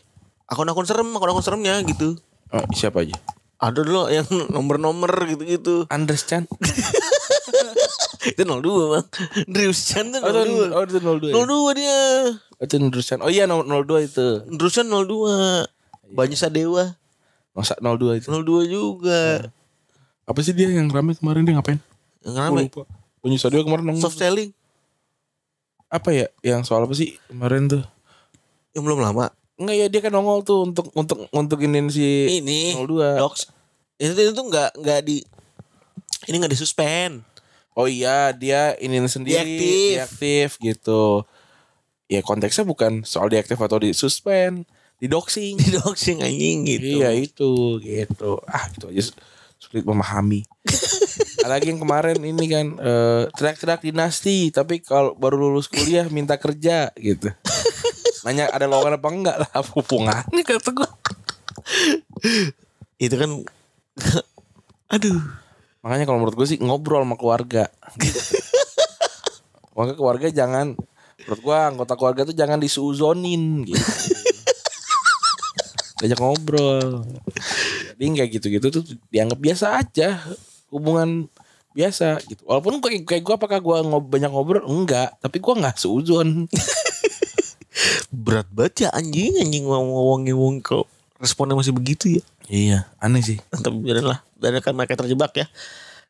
[0.48, 2.16] Akun-akun serem, akun-akun seremnya gitu.
[2.48, 3.16] Oh, siapa aja?
[3.64, 5.88] Ada dulu yang nomor-nomor gitu-gitu.
[5.88, 6.44] Andres Chan.
[8.24, 9.06] itu 02 bang
[9.44, 11.34] Drius Chan tuh Oh, itu, 02 oh, itu 02 ya?
[11.44, 11.98] 02 dia
[12.56, 13.20] Oh, itu Andres Chan.
[13.20, 14.26] Oh iya 02 itu.
[14.48, 15.68] Drius Chan 02
[16.16, 16.96] Banyak Sadewa
[17.52, 18.28] Masa 02 itu.
[18.32, 19.52] 02 juga
[20.24, 21.80] Apa sih dia yang rame kemarin dia ngapain?
[22.24, 22.62] Yang rame.
[23.20, 24.04] Bunyi Sadio kemarin nongol.
[24.04, 24.52] Soft selling
[25.94, 27.86] apa ya yang soal apa sih kemarin tuh
[28.74, 32.74] Yang belum lama Enggak ya dia kan nongol tuh untuk untuk untuk inin si Ini
[32.82, 33.22] 02.
[33.22, 33.53] Docs
[33.98, 35.22] Itu itu tuh gak, nggak di
[36.26, 37.22] Ini gak disuspend
[37.74, 39.90] Oh iya dia inin sendiri Diaktif.
[39.98, 41.26] diaktif gitu.
[42.06, 44.62] Ya konteksnya bukan soal diaktif atau disuspend,
[45.02, 45.58] di doxing.
[45.62, 48.38] Di doxing anjing gitu Iya itu gitu.
[48.46, 49.02] Ah itu aja
[49.58, 50.46] sulit memahami.
[51.50, 56.94] Lagi yang kemarin ini kan eh, teriak-teriak dinasti tapi kalau baru lulus kuliah minta kerja
[56.94, 57.34] gitu.
[58.22, 59.50] Nanya ada lowongan apa enggak lah
[60.46, 60.88] kata gue.
[63.02, 63.30] Itu kan
[64.94, 65.44] Aduh
[65.84, 67.68] Makanya kalau menurut gue sih ngobrol sama keluarga.
[69.76, 70.66] Makanya keluarga jangan
[71.20, 73.76] menurut gue anggota keluarga tuh jangan disuzonin gitu.
[76.00, 77.04] Diajak ngobrol.
[77.94, 80.24] Jadi kayak gitu-gitu tuh dianggap biasa aja.
[80.72, 81.28] Hubungan
[81.76, 82.40] biasa gitu.
[82.48, 84.64] Walaupun kayak, kayak gue apakah gue ngob banyak ngobrol?
[84.64, 85.20] Enggak.
[85.20, 86.48] Tapi gue nggak seuzon.
[88.08, 90.88] Berat banget ya anjing Anjing ngomong-ngomong kok
[91.22, 93.38] Responnya masih begitu ya iya aneh sih.
[93.50, 95.46] Tapi biarin lah Dan kan mereka terjebak ya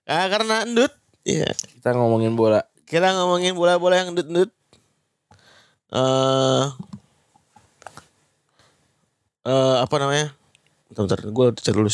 [0.09, 0.91] ah, Karena endut
[1.25, 2.65] Ya Kita ngomongin bola.
[2.85, 4.51] Kita ngomongin bola-bola yang endut-endut
[5.95, 6.65] eh
[9.47, 10.35] eh apa namanya
[10.91, 11.91] Bentar, bentar gue cek dulu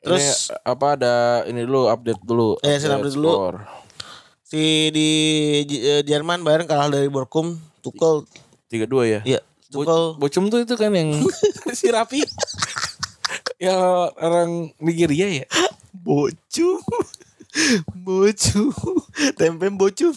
[0.00, 2.56] Terus Ini, apa ada ini dulu update dulu.
[2.64, 3.52] Eh, saya update dulu.
[4.40, 5.08] si di
[5.76, 8.24] eh, Jerman Bayern kalah dari Borkum Tuchel
[8.70, 9.20] Tiga dua ya.
[9.26, 11.14] ya Bo- Bocum tuh itu kan yang
[11.78, 12.20] si Rapi.
[13.58, 13.78] yang
[14.16, 15.46] orang Nigeria ya.
[15.92, 16.80] Bocum.
[17.94, 18.70] Bocum.
[19.36, 20.14] Tempe bocum.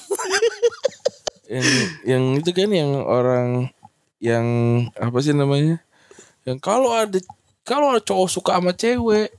[1.46, 1.68] Yang
[2.04, 3.70] yang itu kan yang orang
[4.18, 4.46] yang
[4.96, 5.84] apa sih namanya?
[6.48, 7.20] Yang kalau ada
[7.63, 9.32] kalau ada cowok suka sama cewek,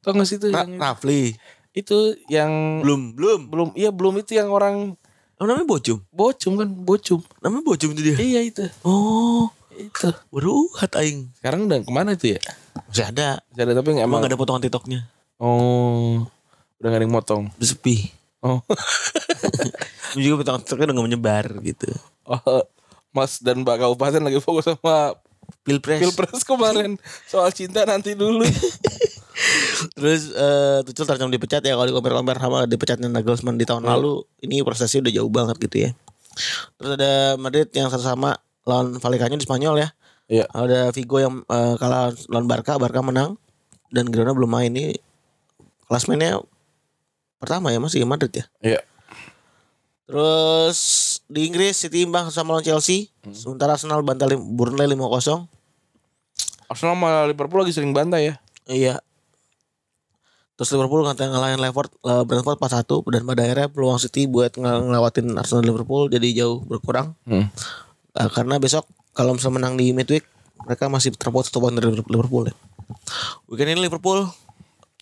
[0.00, 1.34] tau gak sih itu Ra- yang Rafli.
[1.70, 4.94] Itu yang Belum Belum belum iya belum itu yang orang
[5.40, 7.20] Oh, namanya Bocum bocum kan bocum.
[7.40, 8.64] Namanya Bocum itu dia Iya itu.
[8.84, 10.12] Oh Itu.
[10.28, 12.40] Baru hat aing Sekarang udah ke mana itu ya?
[12.92, 15.00] Masih ada Masih ada tapi Emang emang gak ada potongan tiktoknya
[15.40, 16.28] Oh.
[16.76, 17.48] Udah gak ada yang motong.
[17.56, 18.12] Sepi
[18.44, 18.60] Oh.
[20.12, 21.88] Ini juga potongan tiktoknya udah gak menyebar gitu
[22.28, 22.62] Oh,
[23.10, 25.16] Mas dan Mbak Kabupaten lagi fokus sama
[25.64, 26.94] Pilpres Pilpres kemarin
[27.26, 28.44] soal cinta nanti dulu.
[29.92, 33.92] Terus eh Tuchel terancam dipecat ya kalau di compare sama dipecatnya Nagelsmann di tahun Hmm.
[33.94, 34.12] lalu.
[34.40, 35.90] Ini prosesnya udah jauh banget gitu ya.
[36.76, 38.30] Terus ada Madrid yang sama sama
[38.62, 39.88] lawan Vallecano di Spanyol ya.
[40.26, 40.44] Iya.
[40.46, 43.34] Ada Vigo yang eh, kalah lawan Barca, Barca menang
[43.88, 44.94] dan Girona belum main ini
[45.84, 46.38] klasmennya
[47.36, 48.44] pertama ya masih Madrid ya.
[48.62, 48.80] Iya.
[50.06, 50.78] Terus
[51.24, 53.10] di Inggris City imbang sama lawan Chelsea.
[53.22, 53.30] Hmm.
[53.30, 55.46] Sementara Arsenal bantal lim- Burnley 5-0.
[56.66, 58.34] Arsenal sama Liverpool lagi sering bantai ya.
[58.66, 58.94] Iya.
[60.60, 64.92] Terus Liverpool katanya ngalahin Brentford, eh, Brentford 4-1 dan pada akhirnya peluang City buat ng-
[64.92, 67.16] ngelewatin Arsenal Liverpool jadi jauh berkurang.
[67.24, 67.48] Hmm.
[68.12, 68.84] Eh, karena besok
[69.16, 70.28] kalau misalnya menang di midweek
[70.60, 72.54] mereka masih terpaut satu poin dari Liverpool ya.
[73.48, 74.28] Weekend ini Liverpool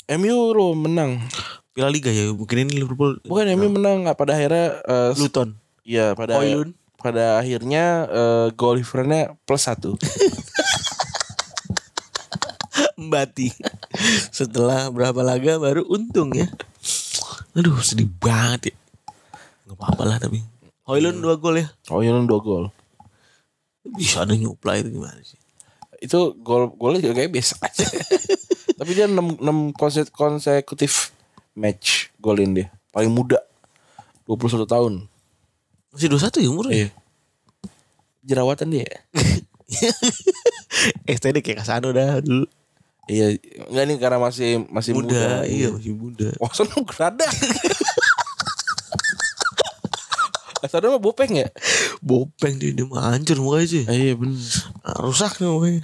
[0.06, 1.26] MU lo menang.
[1.74, 6.14] Piala Liga ya mungkin ini Liverpool Bukan MU menang nggak pada akhirnya eh, Luton Iya
[6.14, 6.78] pada Hoylund.
[7.02, 8.06] pada akhirnya
[8.54, 9.98] goal difference-nya plus satu.
[12.98, 13.48] Mbati
[14.30, 16.48] setelah berapa laga baru untung ya
[17.52, 18.74] aduh sedih banget ya
[19.66, 20.40] nggak apa-apa lah tapi
[20.84, 22.64] Hoylund dua gol ya Hoylund dua gol.
[23.84, 25.36] bisa ada nyuplai itu gimana sih
[25.98, 27.82] Itu gol golnya juga kayak biasa aja.
[28.78, 31.10] Tapi dia 6, 6 konse- konsekutif
[31.58, 32.70] match golin dia.
[32.94, 33.42] Paling muda.
[34.30, 35.10] 21 tahun.
[35.90, 36.88] masih 21 ya umurnya Iya.
[38.22, 38.86] Jerawatan dia.
[41.10, 42.46] STD kayak Kasano dah dulu
[43.08, 45.08] Iya, enggak nih karena masih masih muda.
[45.08, 47.24] muda, iya masih muda Wah, sana gerada.
[50.60, 51.48] Sana mah bopeng ya?
[51.98, 54.38] bopeng dia dia mah hancur mukanya sih Iya bener.
[54.82, 55.82] Ah, rusak nih mukanya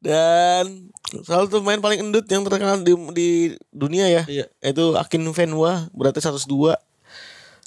[0.00, 0.90] dan
[1.22, 3.28] salah satu main paling endut yang terkenal di, di
[3.70, 4.44] dunia ya Iya.
[4.60, 6.74] itu Akin Venwa berarti 102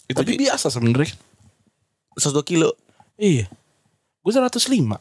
[0.05, 1.13] Itu Tapi biasa sebenarnya.
[2.13, 2.73] 102 kilo
[3.15, 3.47] Iya.
[4.19, 4.99] Gue 105.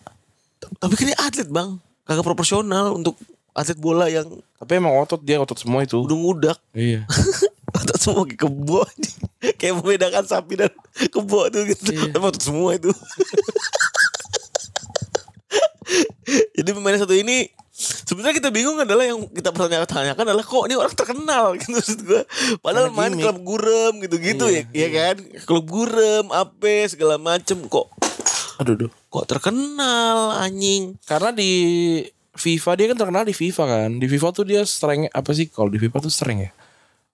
[0.72, 3.15] tapi kan dia atlet bang kagak proporsional untuk
[3.53, 5.99] atlet bola yang Tapi emang otot dia otot semua itu.
[5.99, 7.05] udah ngudak Iya.
[7.79, 8.81] otot semua kayak kebo
[9.55, 10.73] kayak membedakan sapi dan
[11.07, 12.11] kebo tuh gitu Iya.
[12.11, 12.91] Tapi otot semua itu
[16.53, 20.95] jadi pemain satu ini sebenarnya kita bingung adalah yang kita pertanyakan adalah kok ini orang
[20.95, 22.23] terkenal gitu maksud gue
[22.59, 23.25] padahal Karena main gimmick.
[23.27, 27.91] klub gurem gitu-gitu Iya, ya, ya kan klub gurem apa segala macem kok
[28.61, 28.91] Aduh, duh.
[29.09, 31.51] kok terkenal anjing Karena di
[32.33, 33.91] FIFA dia kan terkenal di FIFA kan.
[34.01, 36.51] Di FIFA tuh dia strength apa sih kalau di FIFA tuh strength ya?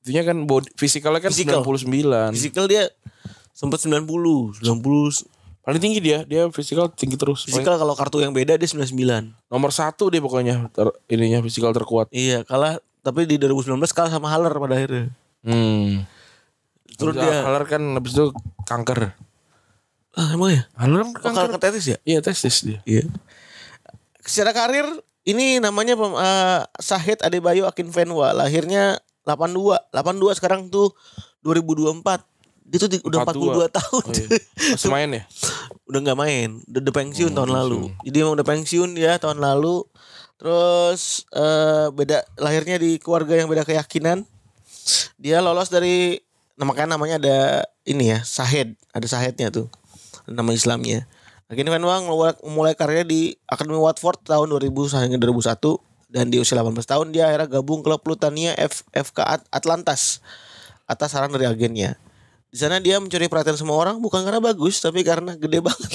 [0.06, 1.60] Intinya kan body, fisikalnya kan Fisikal.
[1.66, 2.32] 99.
[2.38, 2.86] fisikal dia
[3.50, 4.62] sempat 90 90
[5.68, 7.44] Paling tinggi dia, dia fisikal tinggi terus.
[7.44, 8.94] Fisikal kalau kartu yang beda dia 99
[9.52, 12.08] nomor satu dia pokoknya ter- ininya fisikal terkuat.
[12.08, 15.12] Iya kalah tapi di 2019 kalah sama Haller pada akhirnya.
[15.44, 16.08] Hmm.
[16.96, 18.32] Terus dia Haller kan habis itu
[18.64, 19.12] kanker.
[20.14, 20.62] Ah emang ya?
[20.74, 21.52] Oh, kan kalah kanker.
[21.52, 21.98] ke tetis ya?
[22.02, 22.78] Iya testis dia.
[22.84, 23.04] Iya.
[24.20, 24.86] Secara karir
[25.24, 30.92] ini namanya pem- eh, Sahid Adebayo Akin Venwa lahirnya 82 82 sekarang tuh
[31.42, 32.24] 2024
[32.64, 34.28] dia tuh di- udah 42 tahun Oh, iya.
[34.72, 35.22] Masih main ya?
[35.84, 39.40] udah nggak main udah, udah pensiun Oh, tahun lalu jadi emang udah pensiun ya tahun
[39.40, 39.84] lalu
[40.36, 44.28] terus eh, beda lahirnya di keluarga yang beda keyakinan
[45.16, 46.20] dia lolos dari
[46.54, 47.38] nah, makanya namanya ada
[47.84, 49.68] ini ya Sahed ada Sahednya tuh
[50.30, 51.08] nama Islamnya
[51.48, 54.68] Akhirnya Van Wang mulai, mulai karirnya di Akademi Watford tahun 2000
[55.08, 55.80] hingga 2001
[56.12, 60.20] dan di usia 18 tahun dia akhirnya gabung klub Lutania F, FK At- Atlantas
[60.84, 61.96] atas saran dari agennya.
[62.52, 65.92] Di sana dia mencuri perhatian semua orang bukan karena bagus tapi karena gede banget.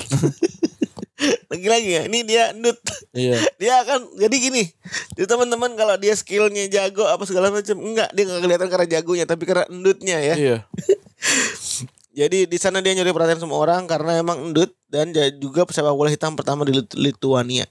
[1.53, 2.81] Lagi-lagi ya, ini dia nut.
[3.13, 3.37] Iya.
[3.61, 4.65] Dia akan jadi gini.
[5.13, 9.25] Jadi teman-teman kalau dia skillnya jago apa segala macam enggak dia nggak kelihatan karena jagonya
[9.29, 10.33] tapi karena endutnya ya.
[10.33, 10.57] Iya.
[12.13, 15.09] Jadi di sana dia nyuri perhatian semua orang karena emang endut dan
[15.41, 17.65] juga pesepak bola hitam pertama di Lit- Lituania.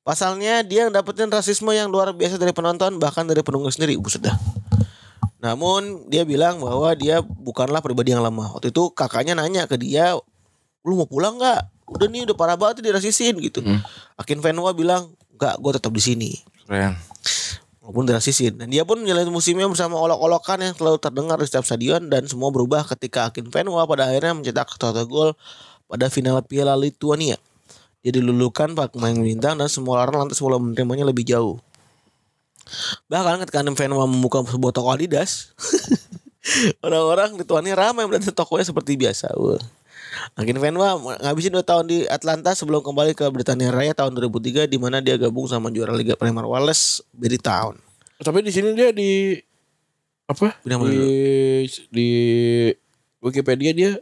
[0.00, 3.96] Pasalnya dia dapetin rasisme yang luar biasa dari penonton bahkan dari pendukung sendiri.
[4.00, 4.36] Buset dah.
[5.40, 8.56] Namun dia bilang bahwa dia bukanlah pribadi yang lemah.
[8.56, 10.16] Waktu itu kakaknya nanya ke dia,
[10.84, 11.88] "Lu mau pulang nggak?
[11.88, 13.84] Udah nih udah parah banget dirasisin gitu." Hmm.
[14.16, 16.30] Akin Venwa bilang, "Enggak, gue tetap di sini."
[16.64, 16.96] Keren.
[17.84, 22.08] Walaupun dirasisin Dan dia pun menjalani musimnya bersama olok-olokan yang selalu terdengar di setiap stadion
[22.08, 25.36] Dan semua berubah ketika Akin Venwa pada akhirnya mencetak satu gol
[25.84, 27.36] pada final Piala Lituania.
[28.00, 31.60] Dia dilulukan Pak pemain bintang dan semua orang lantas mulai menerimanya lebih jauh.
[33.12, 35.52] Bahkan ketika Akin Venwa membuka sebuah toko Adidas
[36.84, 39.32] Orang-orang Lituania ramai melihat tokonya seperti biasa.
[39.36, 39.60] Wah.
[40.34, 44.78] Akin Venwa ngabisin 2 tahun di Atlanta sebelum kembali ke Britania Raya tahun 2003 di
[44.78, 47.78] mana dia gabung sama juara Liga Premier Wales Berry Town.
[48.18, 49.38] Tapi di sini dia di
[50.26, 50.56] apa?
[50.64, 52.08] Mana di di
[53.20, 53.92] Wikipedia dia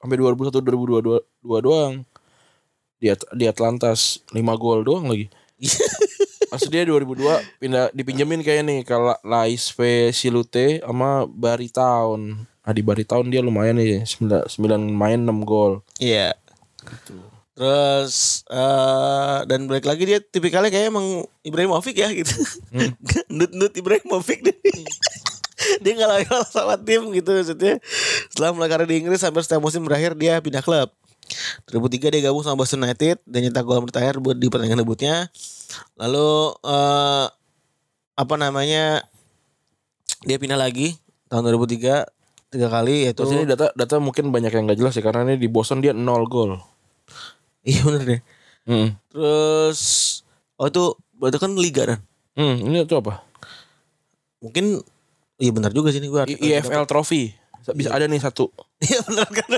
[0.00, 1.94] sampai 2001 2022 doang.
[2.98, 5.28] Di At- di Atlantas 5 gol doang lagi.
[6.54, 11.66] Maksud dia 2002 pindah dipinjemin kayak nih kalau Lais V Silute sama Bari
[12.64, 12.70] Town.
[12.70, 15.84] Nah di Bari Town dia lumayan nih 9, 9 main 6 gol.
[16.00, 16.32] Iya.
[17.54, 22.32] Terus eh dan balik lagi dia tipikalnya kayak emang Ibrahimovic ya gitu.
[23.36, 24.56] Nut-nut Ibrahimovic deh.
[25.80, 27.78] dia nggak loyal sama tim gitu maksudnya.
[28.32, 30.90] Setelah mulai karir di Inggris sampai setiap musim berakhir dia pindah klub.
[31.72, 35.32] 2003 dia gabung sama Boston United dan nyetak gol bertayar buat di pertandingan debutnya.
[35.96, 37.26] Lalu eh
[38.14, 39.06] apa namanya
[40.26, 41.00] dia pindah lagi
[41.32, 42.23] tahun 2003
[42.54, 45.42] tiga kali yaitu Terus ini data data mungkin banyak yang nggak jelas ya karena ini
[45.42, 46.62] di Boston dia 0 gol.
[47.68, 48.20] iya bener deh.
[48.64, 48.88] Hmm.
[49.10, 49.80] Terus
[50.54, 50.84] oh itu
[51.18, 52.00] berarti kan liga kan?
[52.38, 53.26] Hmm, ini tuh apa?
[54.38, 54.78] Mungkin
[55.42, 56.24] iya benar juga sih ini gua.
[56.30, 57.34] IFL Trophy.
[57.74, 58.52] Bisa ada nih satu.
[58.84, 59.48] Iya benar kan.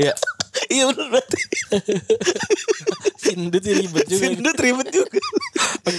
[0.00, 0.14] Iya.
[0.72, 1.38] iya benar berarti.
[3.20, 4.20] Sindut ribet juga.
[4.24, 5.20] Sindut ribet juga.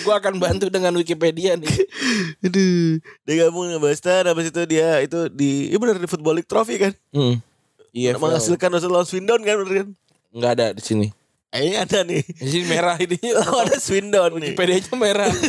[0.03, 1.69] Gue akan bantu dengan Wikipedia nih.
[2.45, 2.97] Aduh.
[3.25, 6.75] Dia gabung dengan Boston habis itu dia itu di iya benar di Football League Trophy
[6.81, 6.93] kan.
[7.13, 7.37] Hmm.
[7.93, 8.17] IFL.
[8.17, 9.87] Menghasilkan dosen lawan Swindon kan bener kan.
[10.33, 11.07] Nggak ada di sini.
[11.53, 12.25] Eh, Ini ada nih.
[12.25, 13.17] Di sini merah ini.
[13.45, 14.57] Oh ada Swindon nih.
[14.57, 15.29] Wikipedia-nya merah.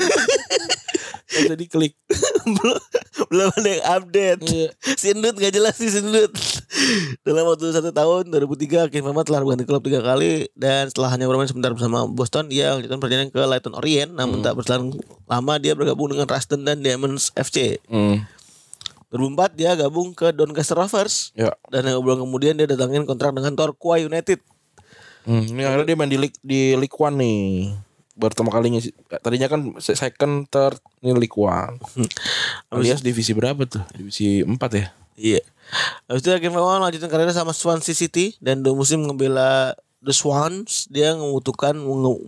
[1.35, 1.97] Bisa diklik.
[2.45, 2.79] belum
[3.33, 4.41] belum ada yang update.
[4.45, 4.69] Iya.
[4.95, 6.31] Sindut gak jelas sih Sindut.
[7.23, 11.25] Dalam waktu satu tahun 2003 Kim Mamat telah berganti klub tiga kali dan setelah hanya
[11.25, 14.93] bermain sebentar bersama Boston dia lanjutkan perjalanan ke Leyton Orient namun tak berselang
[15.25, 17.81] lama dia bergabung dengan Ruston dan Diamonds FC.
[17.89, 18.27] Hmm.
[19.15, 21.55] 2004 dia gabung ke Doncaster Rovers Ya.
[21.71, 24.43] dan yang bulan kemudian dia datangin kontrak dengan Torquay United.
[25.25, 27.73] Hmm, ini akhirnya dia main di League, di League One nih.
[28.19, 28.93] Baru pertama kalinya sih.
[29.09, 31.79] Tadinya kan second, third, ini League One.
[32.75, 33.83] Alias divisi berapa tuh?
[33.95, 34.87] Divisi 4 ya?
[35.15, 35.43] Iya.
[36.09, 40.87] Habis itu Kim Mamat lanjutin karirnya sama Swansea City dan dua musim membela The Swans
[40.93, 41.73] dia membutuhkan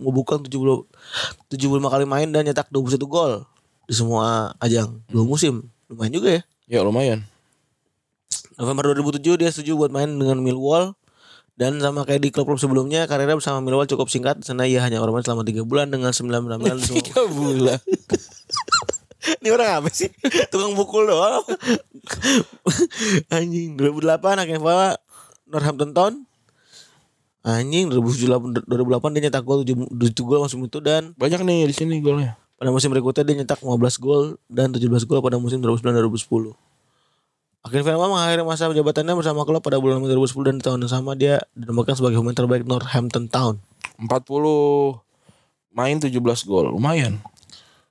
[0.01, 0.89] membuka 70
[1.53, 3.45] 75 kali main dan nyetak 21 gol
[3.85, 5.69] di semua ajang dua musim.
[5.87, 6.41] Lumayan juga ya.
[6.67, 7.23] Ya lumayan.
[8.57, 10.97] November 2007 dia setuju buat main dengan Millwall
[11.57, 15.21] dan sama kayak di klub-klub sebelumnya karirnya bersama Millwall cukup singkat karena ia hanya bermain
[15.21, 17.79] selama 3 bulan dengan 9 penampilan di semua Tiga bulan.
[19.43, 20.09] Ini orang apa sih?
[20.51, 21.43] Tukang pukul doang.
[23.33, 24.87] Anjing 2008 akhirnya bawa
[25.47, 26.13] Northampton Town.
[27.47, 31.75] Anjing 2008 2008 dia nyetak gol 7, 7 gol musim itu dan Banyak nih di
[31.75, 32.35] sini golnya.
[32.57, 36.57] pada musim berikutnya dia nyetak 15 gol dan 17 gol pada musim 2009 2010.
[37.67, 40.91] Akhir Firman mengakhiri masa jabatannya bersama klub pada bulan Mei 2010 dan di tahun yang
[40.91, 43.59] sama dia dinamakan sebagai pemain terbaik Northampton Town.
[43.99, 45.03] 40
[45.75, 46.17] main 17
[46.47, 46.73] gol.
[46.73, 47.19] Lumayan.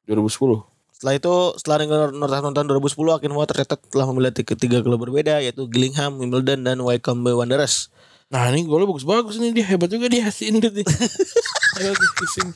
[0.09, 0.76] 2010.
[0.97, 1.77] Setelah itu, setelah
[2.09, 6.81] Northampton tahun 2010, Akin Moa tercatat telah memiliki ketiga klub berbeda, yaitu Gillingham, Wimbledon, dan
[6.81, 7.93] Wycombe Wanderers.
[8.33, 10.57] Nah ini golnya bagus-bagus nih dia hebat juga dia nih.
[11.79, 12.53] Ayo, di sini.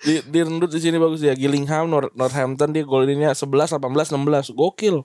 [0.00, 4.56] Di, di rendut di sini bagus dia Gillingham, Nor- Northampton dia golinnya 11, 18, 16
[4.56, 5.04] gokil.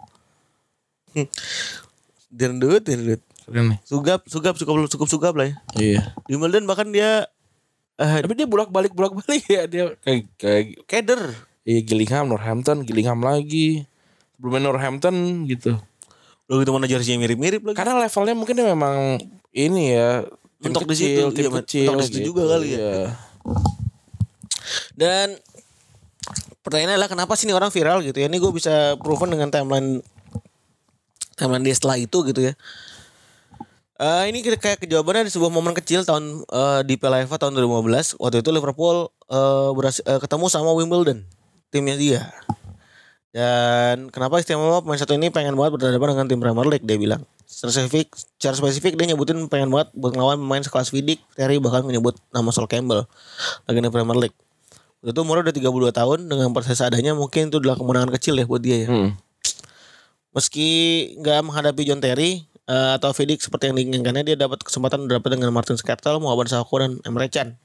[2.32, 3.20] Direndut, direndut.
[3.46, 3.80] Keren nih.
[3.84, 5.56] Sugap, sugap, cukup, cukup sugap lah ya.
[5.76, 6.02] Iya.
[6.26, 7.28] Di Wimbledon bahkan dia
[7.96, 11.22] eh Tapi dia bolak-balik bolak-balik ya dia kayak kayak keder.
[11.64, 13.88] iya Gillingham, Northampton, Gillingham lagi.
[14.36, 15.80] Sebelumnya Northampton gitu.
[16.46, 17.78] Udah gitu mana jersey mirip-mirip lagi.
[17.80, 19.18] Karena levelnya mungkin dia memang
[19.56, 20.28] ini ya
[20.60, 22.28] tim Mentok di situ, tim iya, kecil mentok di situ gitu.
[22.34, 22.78] juga kali ya.
[22.80, 23.02] Iya.
[24.96, 25.28] Dan
[26.66, 28.28] pertanyaannya adalah kenapa sih ini orang viral gitu ya?
[28.28, 30.02] Ini gue bisa proven dengan timeline
[31.36, 32.54] timeline dia setelah itu gitu ya.
[33.96, 38.20] Eh ini kayak kejawabannya di sebuah momen kecil tahun eh, di Piala FA tahun 2015.
[38.20, 41.24] Waktu itu Liverpool eh, berhasil, eh, ketemu sama Wimbledon
[41.72, 42.22] timnya dia.
[43.32, 47.24] Dan kenapa istimewa pemain satu ini pengen banget berhadapan dengan tim Premier League dia bilang.
[47.48, 51.88] Secara spesifik, secara spesifik dia nyebutin pengen banget buat ngelawan pemain sekelas Vidic, Terry bahkan
[51.88, 53.08] menyebut nama Sol Campbell
[53.68, 54.38] legenda Premier League.
[55.04, 58.44] Waktu itu umurnya udah 32 tahun dengan proses adanya mungkin itu adalah kemenangan kecil ya
[58.44, 58.88] buat dia ya.
[58.92, 59.16] Hmm.
[60.36, 60.68] Meski
[61.20, 65.52] nggak menghadapi John Terry eh, atau Vidic seperti yang diinginkannya dia dapat kesempatan berhadapan dengan
[65.54, 67.58] Martin Skrtel, Muhammad Sakho dan Emre Can.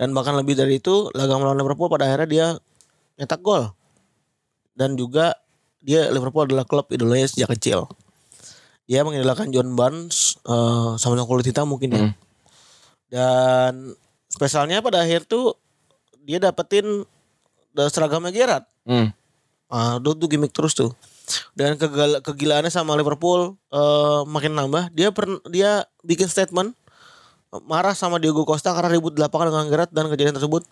[0.00, 2.46] Dan bahkan lebih dari itu, laga melawan Liverpool pada akhirnya dia
[3.20, 3.68] nyetak gol.
[4.72, 5.36] Dan juga
[5.84, 7.84] dia Liverpool adalah klub idolanya sejak kecil.
[8.88, 12.00] Dia mengidolakan John Barnes eh, sama-sama kulit hitam mungkin ya.
[12.00, 12.12] Hmm.
[13.10, 13.72] Dan
[14.30, 15.58] spesialnya pada akhir tuh
[16.24, 17.04] dia dapetin
[17.74, 18.64] da- seragamnya Gerrard.
[18.86, 19.12] Hmm.
[19.70, 20.90] Ah, itu tuh gimmick terus tuh.
[21.52, 24.90] Dan kegal- kegilaannya sama Liverpool eh, makin nambah.
[24.90, 25.70] Dia pern- dia
[26.00, 26.74] bikin statement
[27.50, 30.62] eh, marah sama Diego Costa karena ribut di lapangan dengan Gerrard dan kejadian tersebut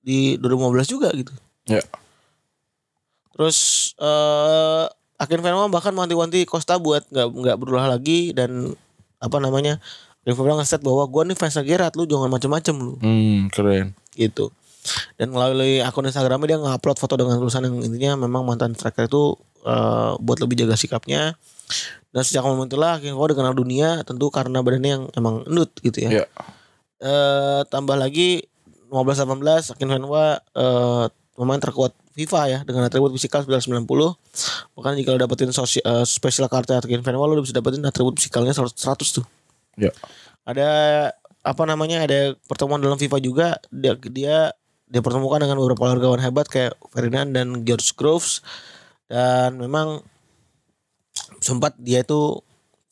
[0.00, 1.32] di 2015 juga gitu.
[1.66, 1.80] Ya.
[3.30, 3.58] Terus
[3.96, 8.74] eh Akin Venom bahkan wanti-wanti Costa buat nggak nggak berulah lagi dan
[9.16, 9.78] apa namanya
[10.20, 13.94] Akin Venom nge-set bahwa gue nih fans Gerrard lu jangan macem-macem lu Hmm, keren.
[14.12, 14.50] gitu
[15.16, 19.34] dan melalui akun Instagramnya dia ngupload foto dengan tulisan yang intinya memang mantan striker itu
[19.64, 21.34] eh, buat lebih jaga sikapnya.
[22.14, 26.06] Dan sejak momen itulah King Kong dikenal dunia tentu karena badannya yang emang endut gitu
[26.06, 26.10] ya.
[26.22, 26.24] Iya.
[27.02, 28.46] Eh tambah lagi
[28.92, 31.04] 15-18 Akin Fenwa eh
[31.34, 33.82] pemain terkuat FIFA ya dengan atribut fisikal 990.
[34.78, 38.54] Bahkan jika lo dapetin sosi- eh, special card Akin Fenwa lo bisa dapetin atribut fisikalnya
[38.54, 39.26] 100 tuh.
[39.74, 39.90] Ya.
[40.46, 40.68] Ada
[41.44, 44.54] apa namanya ada pertemuan dalam FIFA juga dia dia
[44.94, 48.46] dia pertemukan dengan beberapa largawan hebat kayak Ferdinand dan George Groves.
[49.10, 50.06] Dan memang
[51.42, 52.38] sempat dia itu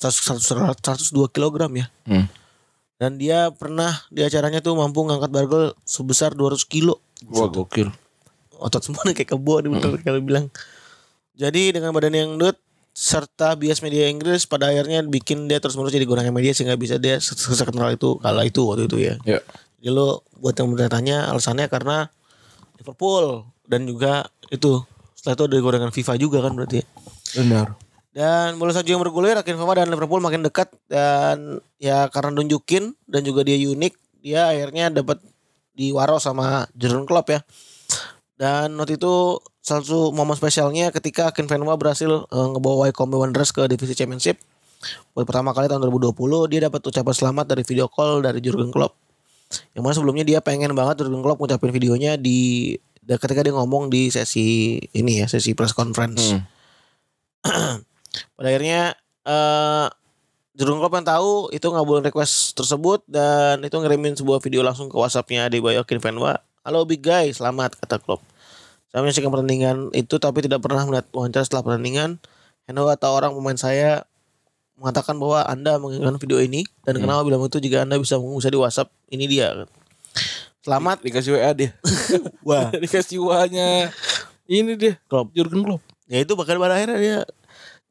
[0.03, 1.86] 100, 102 kg ya.
[2.11, 2.26] Hmm.
[2.98, 7.03] dan dia pernah di acaranya tuh mampu ngangkat barbel sebesar 200 kilo.
[7.30, 7.90] Wah gokil.
[8.62, 10.46] otot semua kayak kebo nih bener kalau bilang.
[11.34, 12.55] Jadi dengan badan yang endut
[12.94, 17.00] serta bias media Inggris pada akhirnya bikin dia terus menerus jadi gonangan media sehingga bisa
[17.00, 17.18] dia
[17.59, 19.14] sekenal itu kala itu waktu itu ya.
[19.26, 19.42] Ya.
[19.83, 22.07] Jadi lo buat yang bertanya alasannya karena
[22.78, 24.78] Liverpool dan juga itu
[25.18, 26.87] setelah itu ada gorengan FIFA juga kan berarti ya.
[27.43, 27.66] Benar.
[28.14, 32.95] Dan bola salju yang bergulir Akin Fama dan Liverpool makin dekat dan ya karena nunjukin
[33.11, 35.18] dan juga dia unik dia akhirnya dapat
[35.74, 37.43] diwaro sama Jurgen Klopp ya.
[38.39, 43.51] Dan waktu itu salah satu momen spesialnya ketika Akin Fenwa berhasil eh, ngebawa Wycombe Wanderers
[43.51, 44.39] ke divisi Championship.
[45.11, 49.01] Buat pertama kali tahun 2020 dia dapat ucapan selamat dari video call dari Jurgen Klopp.
[49.72, 52.72] Yang mana sebelumnya dia pengen banget Jurgen Klopp ngucapin videonya di
[53.03, 56.32] ketika dia ngomong di sesi ini ya, sesi press conference.
[56.32, 57.82] Hmm.
[58.36, 58.94] Pada akhirnya
[59.26, 59.88] eh
[60.53, 64.96] Jurgen Klopp yang tahu itu ngabulin request tersebut dan itu ngirimin sebuah video langsung ke
[65.00, 66.36] WhatsAppnya di Bayokin Fenwa.
[66.61, 68.20] Halo big guy, selamat kata Klopp.
[68.92, 72.20] Saya menyaksikan pertandingan itu tapi tidak pernah melihat wawancara setelah pertandingan.
[72.68, 74.05] Hendo atau orang pemain saya
[74.83, 78.59] mengatakan bahwa Anda menginginkan video ini dan kenapa bilang itu jika Anda bisa mengunggah di
[78.59, 79.70] WhatsApp ini dia.
[80.66, 80.99] Selamat.
[81.07, 81.70] Dikasih WA dia.
[82.47, 83.95] Wah, Dikasih WA-nya.
[84.51, 84.99] Ini dia.
[85.07, 85.30] Klopp.
[85.39, 85.87] Jurgen Klopp.
[86.11, 87.18] Ya itu bahkan pada akhirnya dia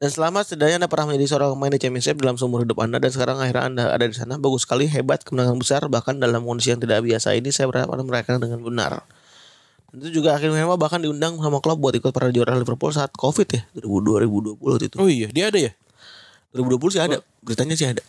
[0.02, 3.14] dan selamat setidaknya Anda pernah menjadi seorang pemain di Championship dalam seumur hidup Anda dan
[3.14, 6.82] sekarang akhirnya Anda ada di sana bagus sekali hebat kemenangan besar bahkan dalam kondisi yang
[6.82, 9.06] tidak biasa ini saya berharap Anda merayakan dengan benar.
[9.94, 13.62] Itu juga akhirnya bahkan diundang sama klub buat ikut para juara Liverpool saat Covid ya
[13.78, 14.96] 2020 waktu itu.
[14.98, 15.70] Oh iya, dia ada ya?
[16.52, 18.02] 2020 sih ada beritanya sih ada.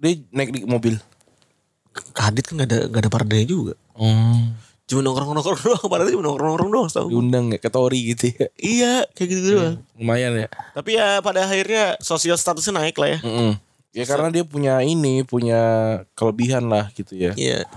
[0.00, 0.96] Dia naik di mobil.
[2.14, 3.74] Kadit kan gak ada gak ada paradanya juga.
[3.94, 4.42] Oh.
[4.88, 7.12] Cuma nongkrong-nongkrong doang, paradanya cuma nongkrong-nongkrong doang setahu.
[7.12, 8.48] Diundang ya ke Tori gitu ya.
[8.56, 9.76] Iya, kayak gitu doang.
[10.00, 10.48] Lumayan ya.
[10.72, 13.18] Tapi ya pada akhirnya sosial statusnya naik lah ya.
[13.20, 13.60] Mm-mm.
[13.92, 15.60] Ya karena dia punya ini, punya
[16.16, 17.36] kelebihan lah gitu ya.
[17.36, 17.68] Iya.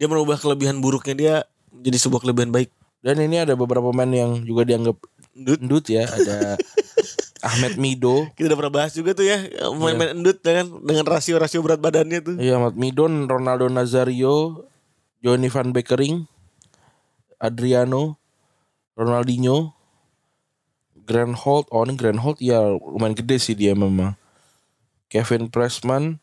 [0.00, 1.34] Dia merubah kelebihan buruknya dia
[1.68, 2.72] menjadi sebuah kelebihan baik.
[3.04, 4.96] Dan ini ada beberapa pemain yang juga dianggap
[5.36, 6.08] endut ya.
[6.08, 6.56] Ada
[7.44, 8.32] Ahmed Mido.
[8.32, 9.36] Kita udah pernah bahas juga tuh ya
[9.76, 12.34] main-main endut dengan dengan rasio-rasio berat badannya tuh.
[12.40, 14.64] Iya Ahmed Mido, Ronaldo Nazario,
[15.20, 16.24] Johnny van Beekering,
[17.36, 18.16] Adriano,
[18.96, 19.76] Ronaldinho,
[21.04, 21.68] Grant Holt.
[21.68, 24.16] Oh ini Grant Holt ya lumayan gede sih dia memang.
[25.12, 26.18] Kevin Pressman.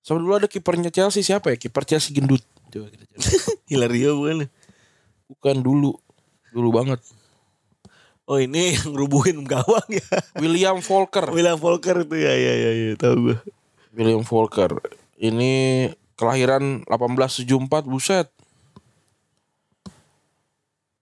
[0.00, 1.56] Sama dulu ada kipernya Chelsea siapa ya?
[1.60, 2.40] Kiper Chelsea gendut.
[2.72, 3.20] Coba kita cari.
[3.70, 4.48] Hilario bukan?
[5.28, 5.92] Bukan dulu.
[6.54, 7.02] Dulu banget.
[8.30, 10.06] Oh ini yang ngerubuhin gawang ya.
[10.38, 11.26] William Volker.
[11.34, 13.38] William Volker itu ya ya ya, ya tahu gue.
[13.98, 14.70] William Volker.
[15.18, 15.52] Ini
[16.14, 18.30] kelahiran 1874, buset.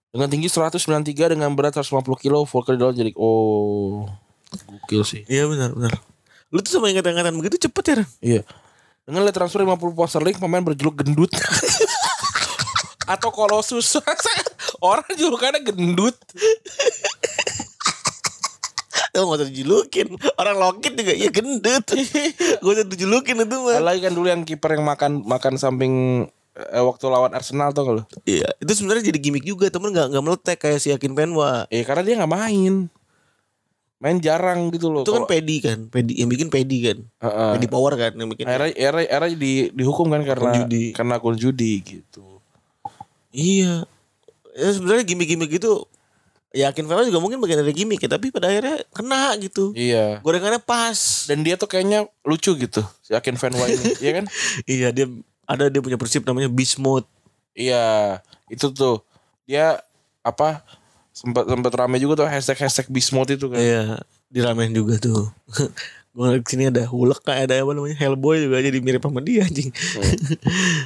[0.09, 4.09] Dengan tinggi 193 dengan berat 150 kilo, Volker dilawan jadi oh
[4.49, 5.21] gokil sih.
[5.29, 6.01] Iya benar benar.
[6.49, 7.95] Lu tuh sama ingatan-ingatan begitu cepet ya?
[8.25, 8.41] Iya.
[9.05, 11.29] Dengan nilai transfer 50 pound sterling, pemain berjuluk gendut.
[13.13, 14.01] Atau kolosus.
[14.81, 16.17] Orang julukannya gendut.
[19.19, 21.83] Tuh gak usah dijulukin Orang lokit juga Ya gendut
[22.63, 26.23] Gak usah dijulukin itu mah Lagi kan dulu yang kiper yang makan makan samping
[26.55, 28.03] eh, waktu lawan Arsenal tuh kalau.
[28.23, 31.83] Iya Itu sebenarnya jadi gimmick juga Temen gak, gak meletek Kayak si Yakin Penwa Eh
[31.83, 32.87] karena dia nggak main.
[33.99, 35.03] Main jarang gitu loh.
[35.03, 37.51] Itu kan Kalau- pedi kan pedi, Yang bikin pedi kan Heeh.
[37.53, 40.83] Pedi power kan Yang bikin Era era era di dihukum kan karena Akun judi.
[40.95, 42.39] karena akun judi gitu.
[43.29, 43.83] Iya.
[44.55, 45.51] Ya sebenarnya gimmick-gimmick
[46.49, 49.69] itu yakin Fema juga mungkin bagian dari gimmick ya, tapi pada akhirnya kena gitu.
[49.77, 50.17] Iya.
[50.25, 51.29] Gorengannya pas.
[51.29, 52.81] Dan dia tuh kayaknya lucu gitu.
[53.05, 54.25] Si Akin Van ini, iya kan?
[54.65, 55.05] Iya, dia
[55.45, 57.05] ada dia punya prinsip namanya beast mode.
[57.53, 58.17] Iya,
[58.49, 59.05] itu tuh.
[59.45, 59.77] Dia
[60.25, 60.65] apa?
[61.13, 63.61] Sempat sempat rame juga tuh hashtag hashtag beast mode itu kan.
[63.61, 63.83] Iya,
[64.33, 65.29] diramein juga tuh.
[66.09, 69.45] Gue ngeliat sini ada Hulk kayak ada apa namanya Hellboy juga jadi mirip sama dia
[69.45, 69.69] anjing.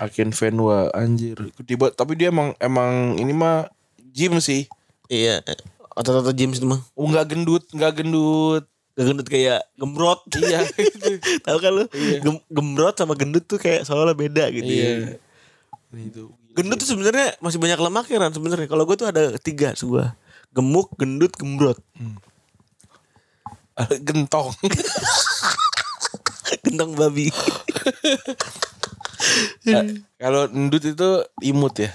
[0.03, 1.39] Akin Venwa anjir.
[1.63, 3.71] Tiba tapi dia emang emang ini mah
[4.11, 4.67] gym sih.
[5.13, 5.45] Iya,
[5.93, 6.81] otot-otot James itu mah.
[6.97, 8.65] Oh nggak gendut, nggak gendut.
[8.93, 10.21] Gak gendut kayak gembrot.
[10.37, 10.69] Iya.
[11.49, 11.89] Tahu kan lu?
[11.97, 12.21] Iya.
[12.21, 14.85] Gem- gembrot sama gendut tuh kayak soalnya beda gitu ya.
[14.85, 15.17] Iya.
[15.97, 16.29] Itu.
[16.53, 18.69] Gendut tuh sebenarnya masih banyak lemaknya kan sebenarnya.
[18.69, 20.13] Kalau gue tuh ada tiga sebuah.
[20.53, 21.81] gemuk, gendut, gembrot.
[24.05, 24.53] Gentong.
[26.69, 27.33] Gentong babi.
[30.21, 31.09] Kalau endut itu
[31.41, 31.89] imut ya.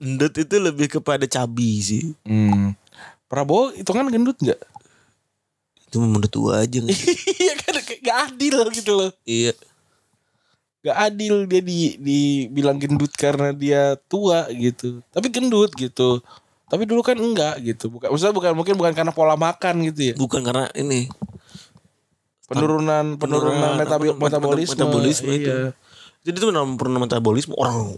[0.00, 2.04] Gendut itu lebih kepada cabi sih.
[2.24, 2.72] Hmm.
[3.28, 4.56] Prabowo itu kan gendut nggak?
[5.86, 6.80] Itu menurut tua aja?
[7.40, 9.10] Iya kan gak adil gitu loh.
[9.28, 9.52] Iya.
[10.80, 15.04] Gak adil dia di dibilang gendut karena dia tua gitu.
[15.12, 16.24] Tapi gendut gitu.
[16.70, 17.92] Tapi dulu kan enggak gitu.
[17.92, 20.14] Bukan maksudnya bukan mungkin bukan karena pola makan gitu ya.
[20.16, 21.12] Bukan karena ini
[22.50, 24.74] Penurunan penurunan apa, metabolisme.
[24.74, 25.50] metabolisme itu.
[25.54, 25.70] Iya.
[26.26, 27.94] Jadi itu memang penurunan metabolisme orang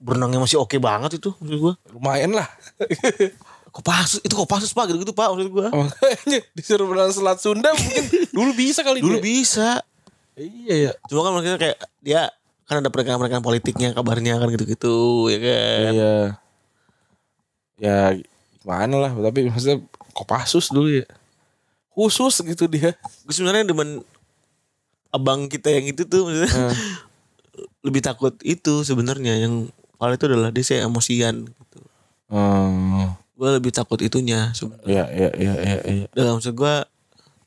[0.00, 1.74] berenangnya masih oke banget itu maksud gua.
[1.90, 2.48] Lumayan lah.
[3.74, 5.66] Kopassus itu kopassus pak gitu gitu pak maksud gua.
[5.74, 9.24] Makanya disuruh berenang Selat Sunda mungkin dulu bisa kali Dulu dia.
[9.26, 9.68] bisa.
[10.38, 10.92] Iya ya.
[11.10, 12.30] Cuma kan maksudnya kayak dia
[12.64, 15.90] kan ada perekangan-perekangan politiknya kabarnya kan gitu-gitu ya kan.
[15.90, 16.14] Iya.
[17.82, 17.98] Ya
[18.62, 19.82] gimana lah tapi maksudnya
[20.14, 21.06] Kopassus dulu ya.
[21.90, 22.94] Khusus gitu dia.
[23.26, 24.06] Gue sebenarnya demen
[25.10, 26.70] abang kita yang itu tuh maksudnya
[27.86, 29.66] lebih takut itu sebenarnya yang
[29.96, 31.78] paling itu adalah dia saya emosian gitu.
[32.28, 33.14] Hmm.
[33.34, 34.86] Gue lebih takut itunya sebenarnya.
[34.86, 35.76] Iya iya iya iya.
[35.84, 36.06] iya.
[36.14, 36.74] Dalam maksud gue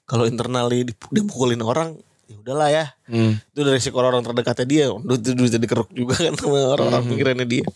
[0.08, 1.96] kalau internally dip- dipukulin orang
[2.28, 2.86] ya udahlah ya.
[3.08, 3.40] Hmm.
[3.56, 4.86] Itu dari resiko orang terdekatnya dia.
[4.92, 7.68] Itu duit dikeruk juga kan sama orang-orang pikirannya dia.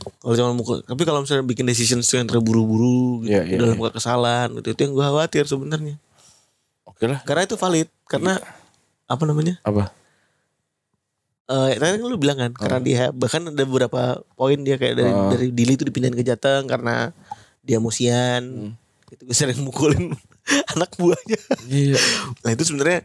[0.00, 3.90] Kalau cuma mukul, tapi kalau misalnya bikin decision yang terburu-buru gitu, Iya, iya, dalam iya.
[3.90, 5.94] kesalahan gitu, itu yang gue khawatir sebenarnya.
[6.86, 7.20] Oke lah.
[7.26, 8.38] Karena itu valid, karena
[9.10, 9.58] apa namanya?
[9.66, 9.90] Apa?
[11.50, 15.10] Eh, tadi kan lu bilang kan, karena dia bahkan ada beberapa poin dia kayak dari
[15.10, 17.10] dari Dili itu dipindahin ke Jateng karena
[17.66, 18.70] dia emosian.
[19.10, 20.14] Itu gue sering mukulin
[20.78, 21.40] anak buahnya.
[21.66, 21.98] Iya.
[22.46, 23.02] Nah itu sebenarnya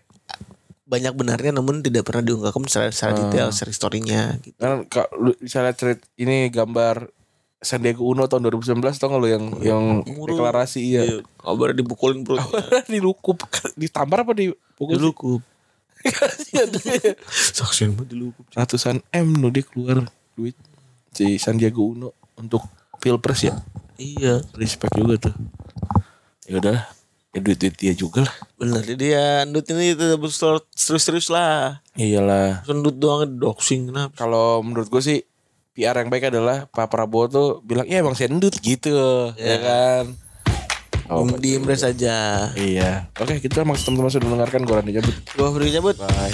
[0.85, 4.53] banyak benarnya namun tidak pernah diungkapkan secara, secara detail, secara historinya gitu.
[4.61, 7.09] Kan kalau lu misalnya cerit ini gambar
[7.65, 10.37] Sandiaga Uno tahun 2019 tau gak lu yang yang Murung.
[10.37, 11.01] deklarasi iya.
[11.01, 12.61] Iya, kabar dipukulin perutnya.
[12.85, 13.41] dilukup
[13.81, 14.93] ditampar apa dipukul?
[14.93, 15.41] Dilukup.
[16.05, 17.17] Kasihan dia.
[17.29, 18.45] Saksian banget dilukup.
[18.53, 20.05] Ratusan M nu dia keluar
[20.37, 20.53] duit
[21.15, 22.61] si Sandiaga Uno untuk
[23.01, 23.55] pilpres ya.
[23.95, 25.35] Iya, Respect juga tuh.
[26.45, 26.77] Ya udah,
[27.33, 28.35] ya duit duit dia juga lah.
[28.59, 28.83] benar.
[28.83, 30.21] Jadi ya Ndut ini tetap
[30.75, 31.79] serius-serius lah.
[31.95, 32.67] Iyalah.
[32.67, 34.13] Sendut doang doxing kenapa?
[34.13, 35.19] Kalau menurut gue sih
[35.75, 40.15] PR yang baik adalah Pak Prabowo tuh bilang ya emang sendut gitu ya kan.
[41.05, 42.49] Oh, Di Imres saja.
[42.57, 43.09] iya.
[43.21, 45.15] Oke, kita makasih teman-teman sudah mendengarkan gue Randy cabut.
[45.37, 45.95] Gua beri cabut.
[46.01, 46.33] Bye.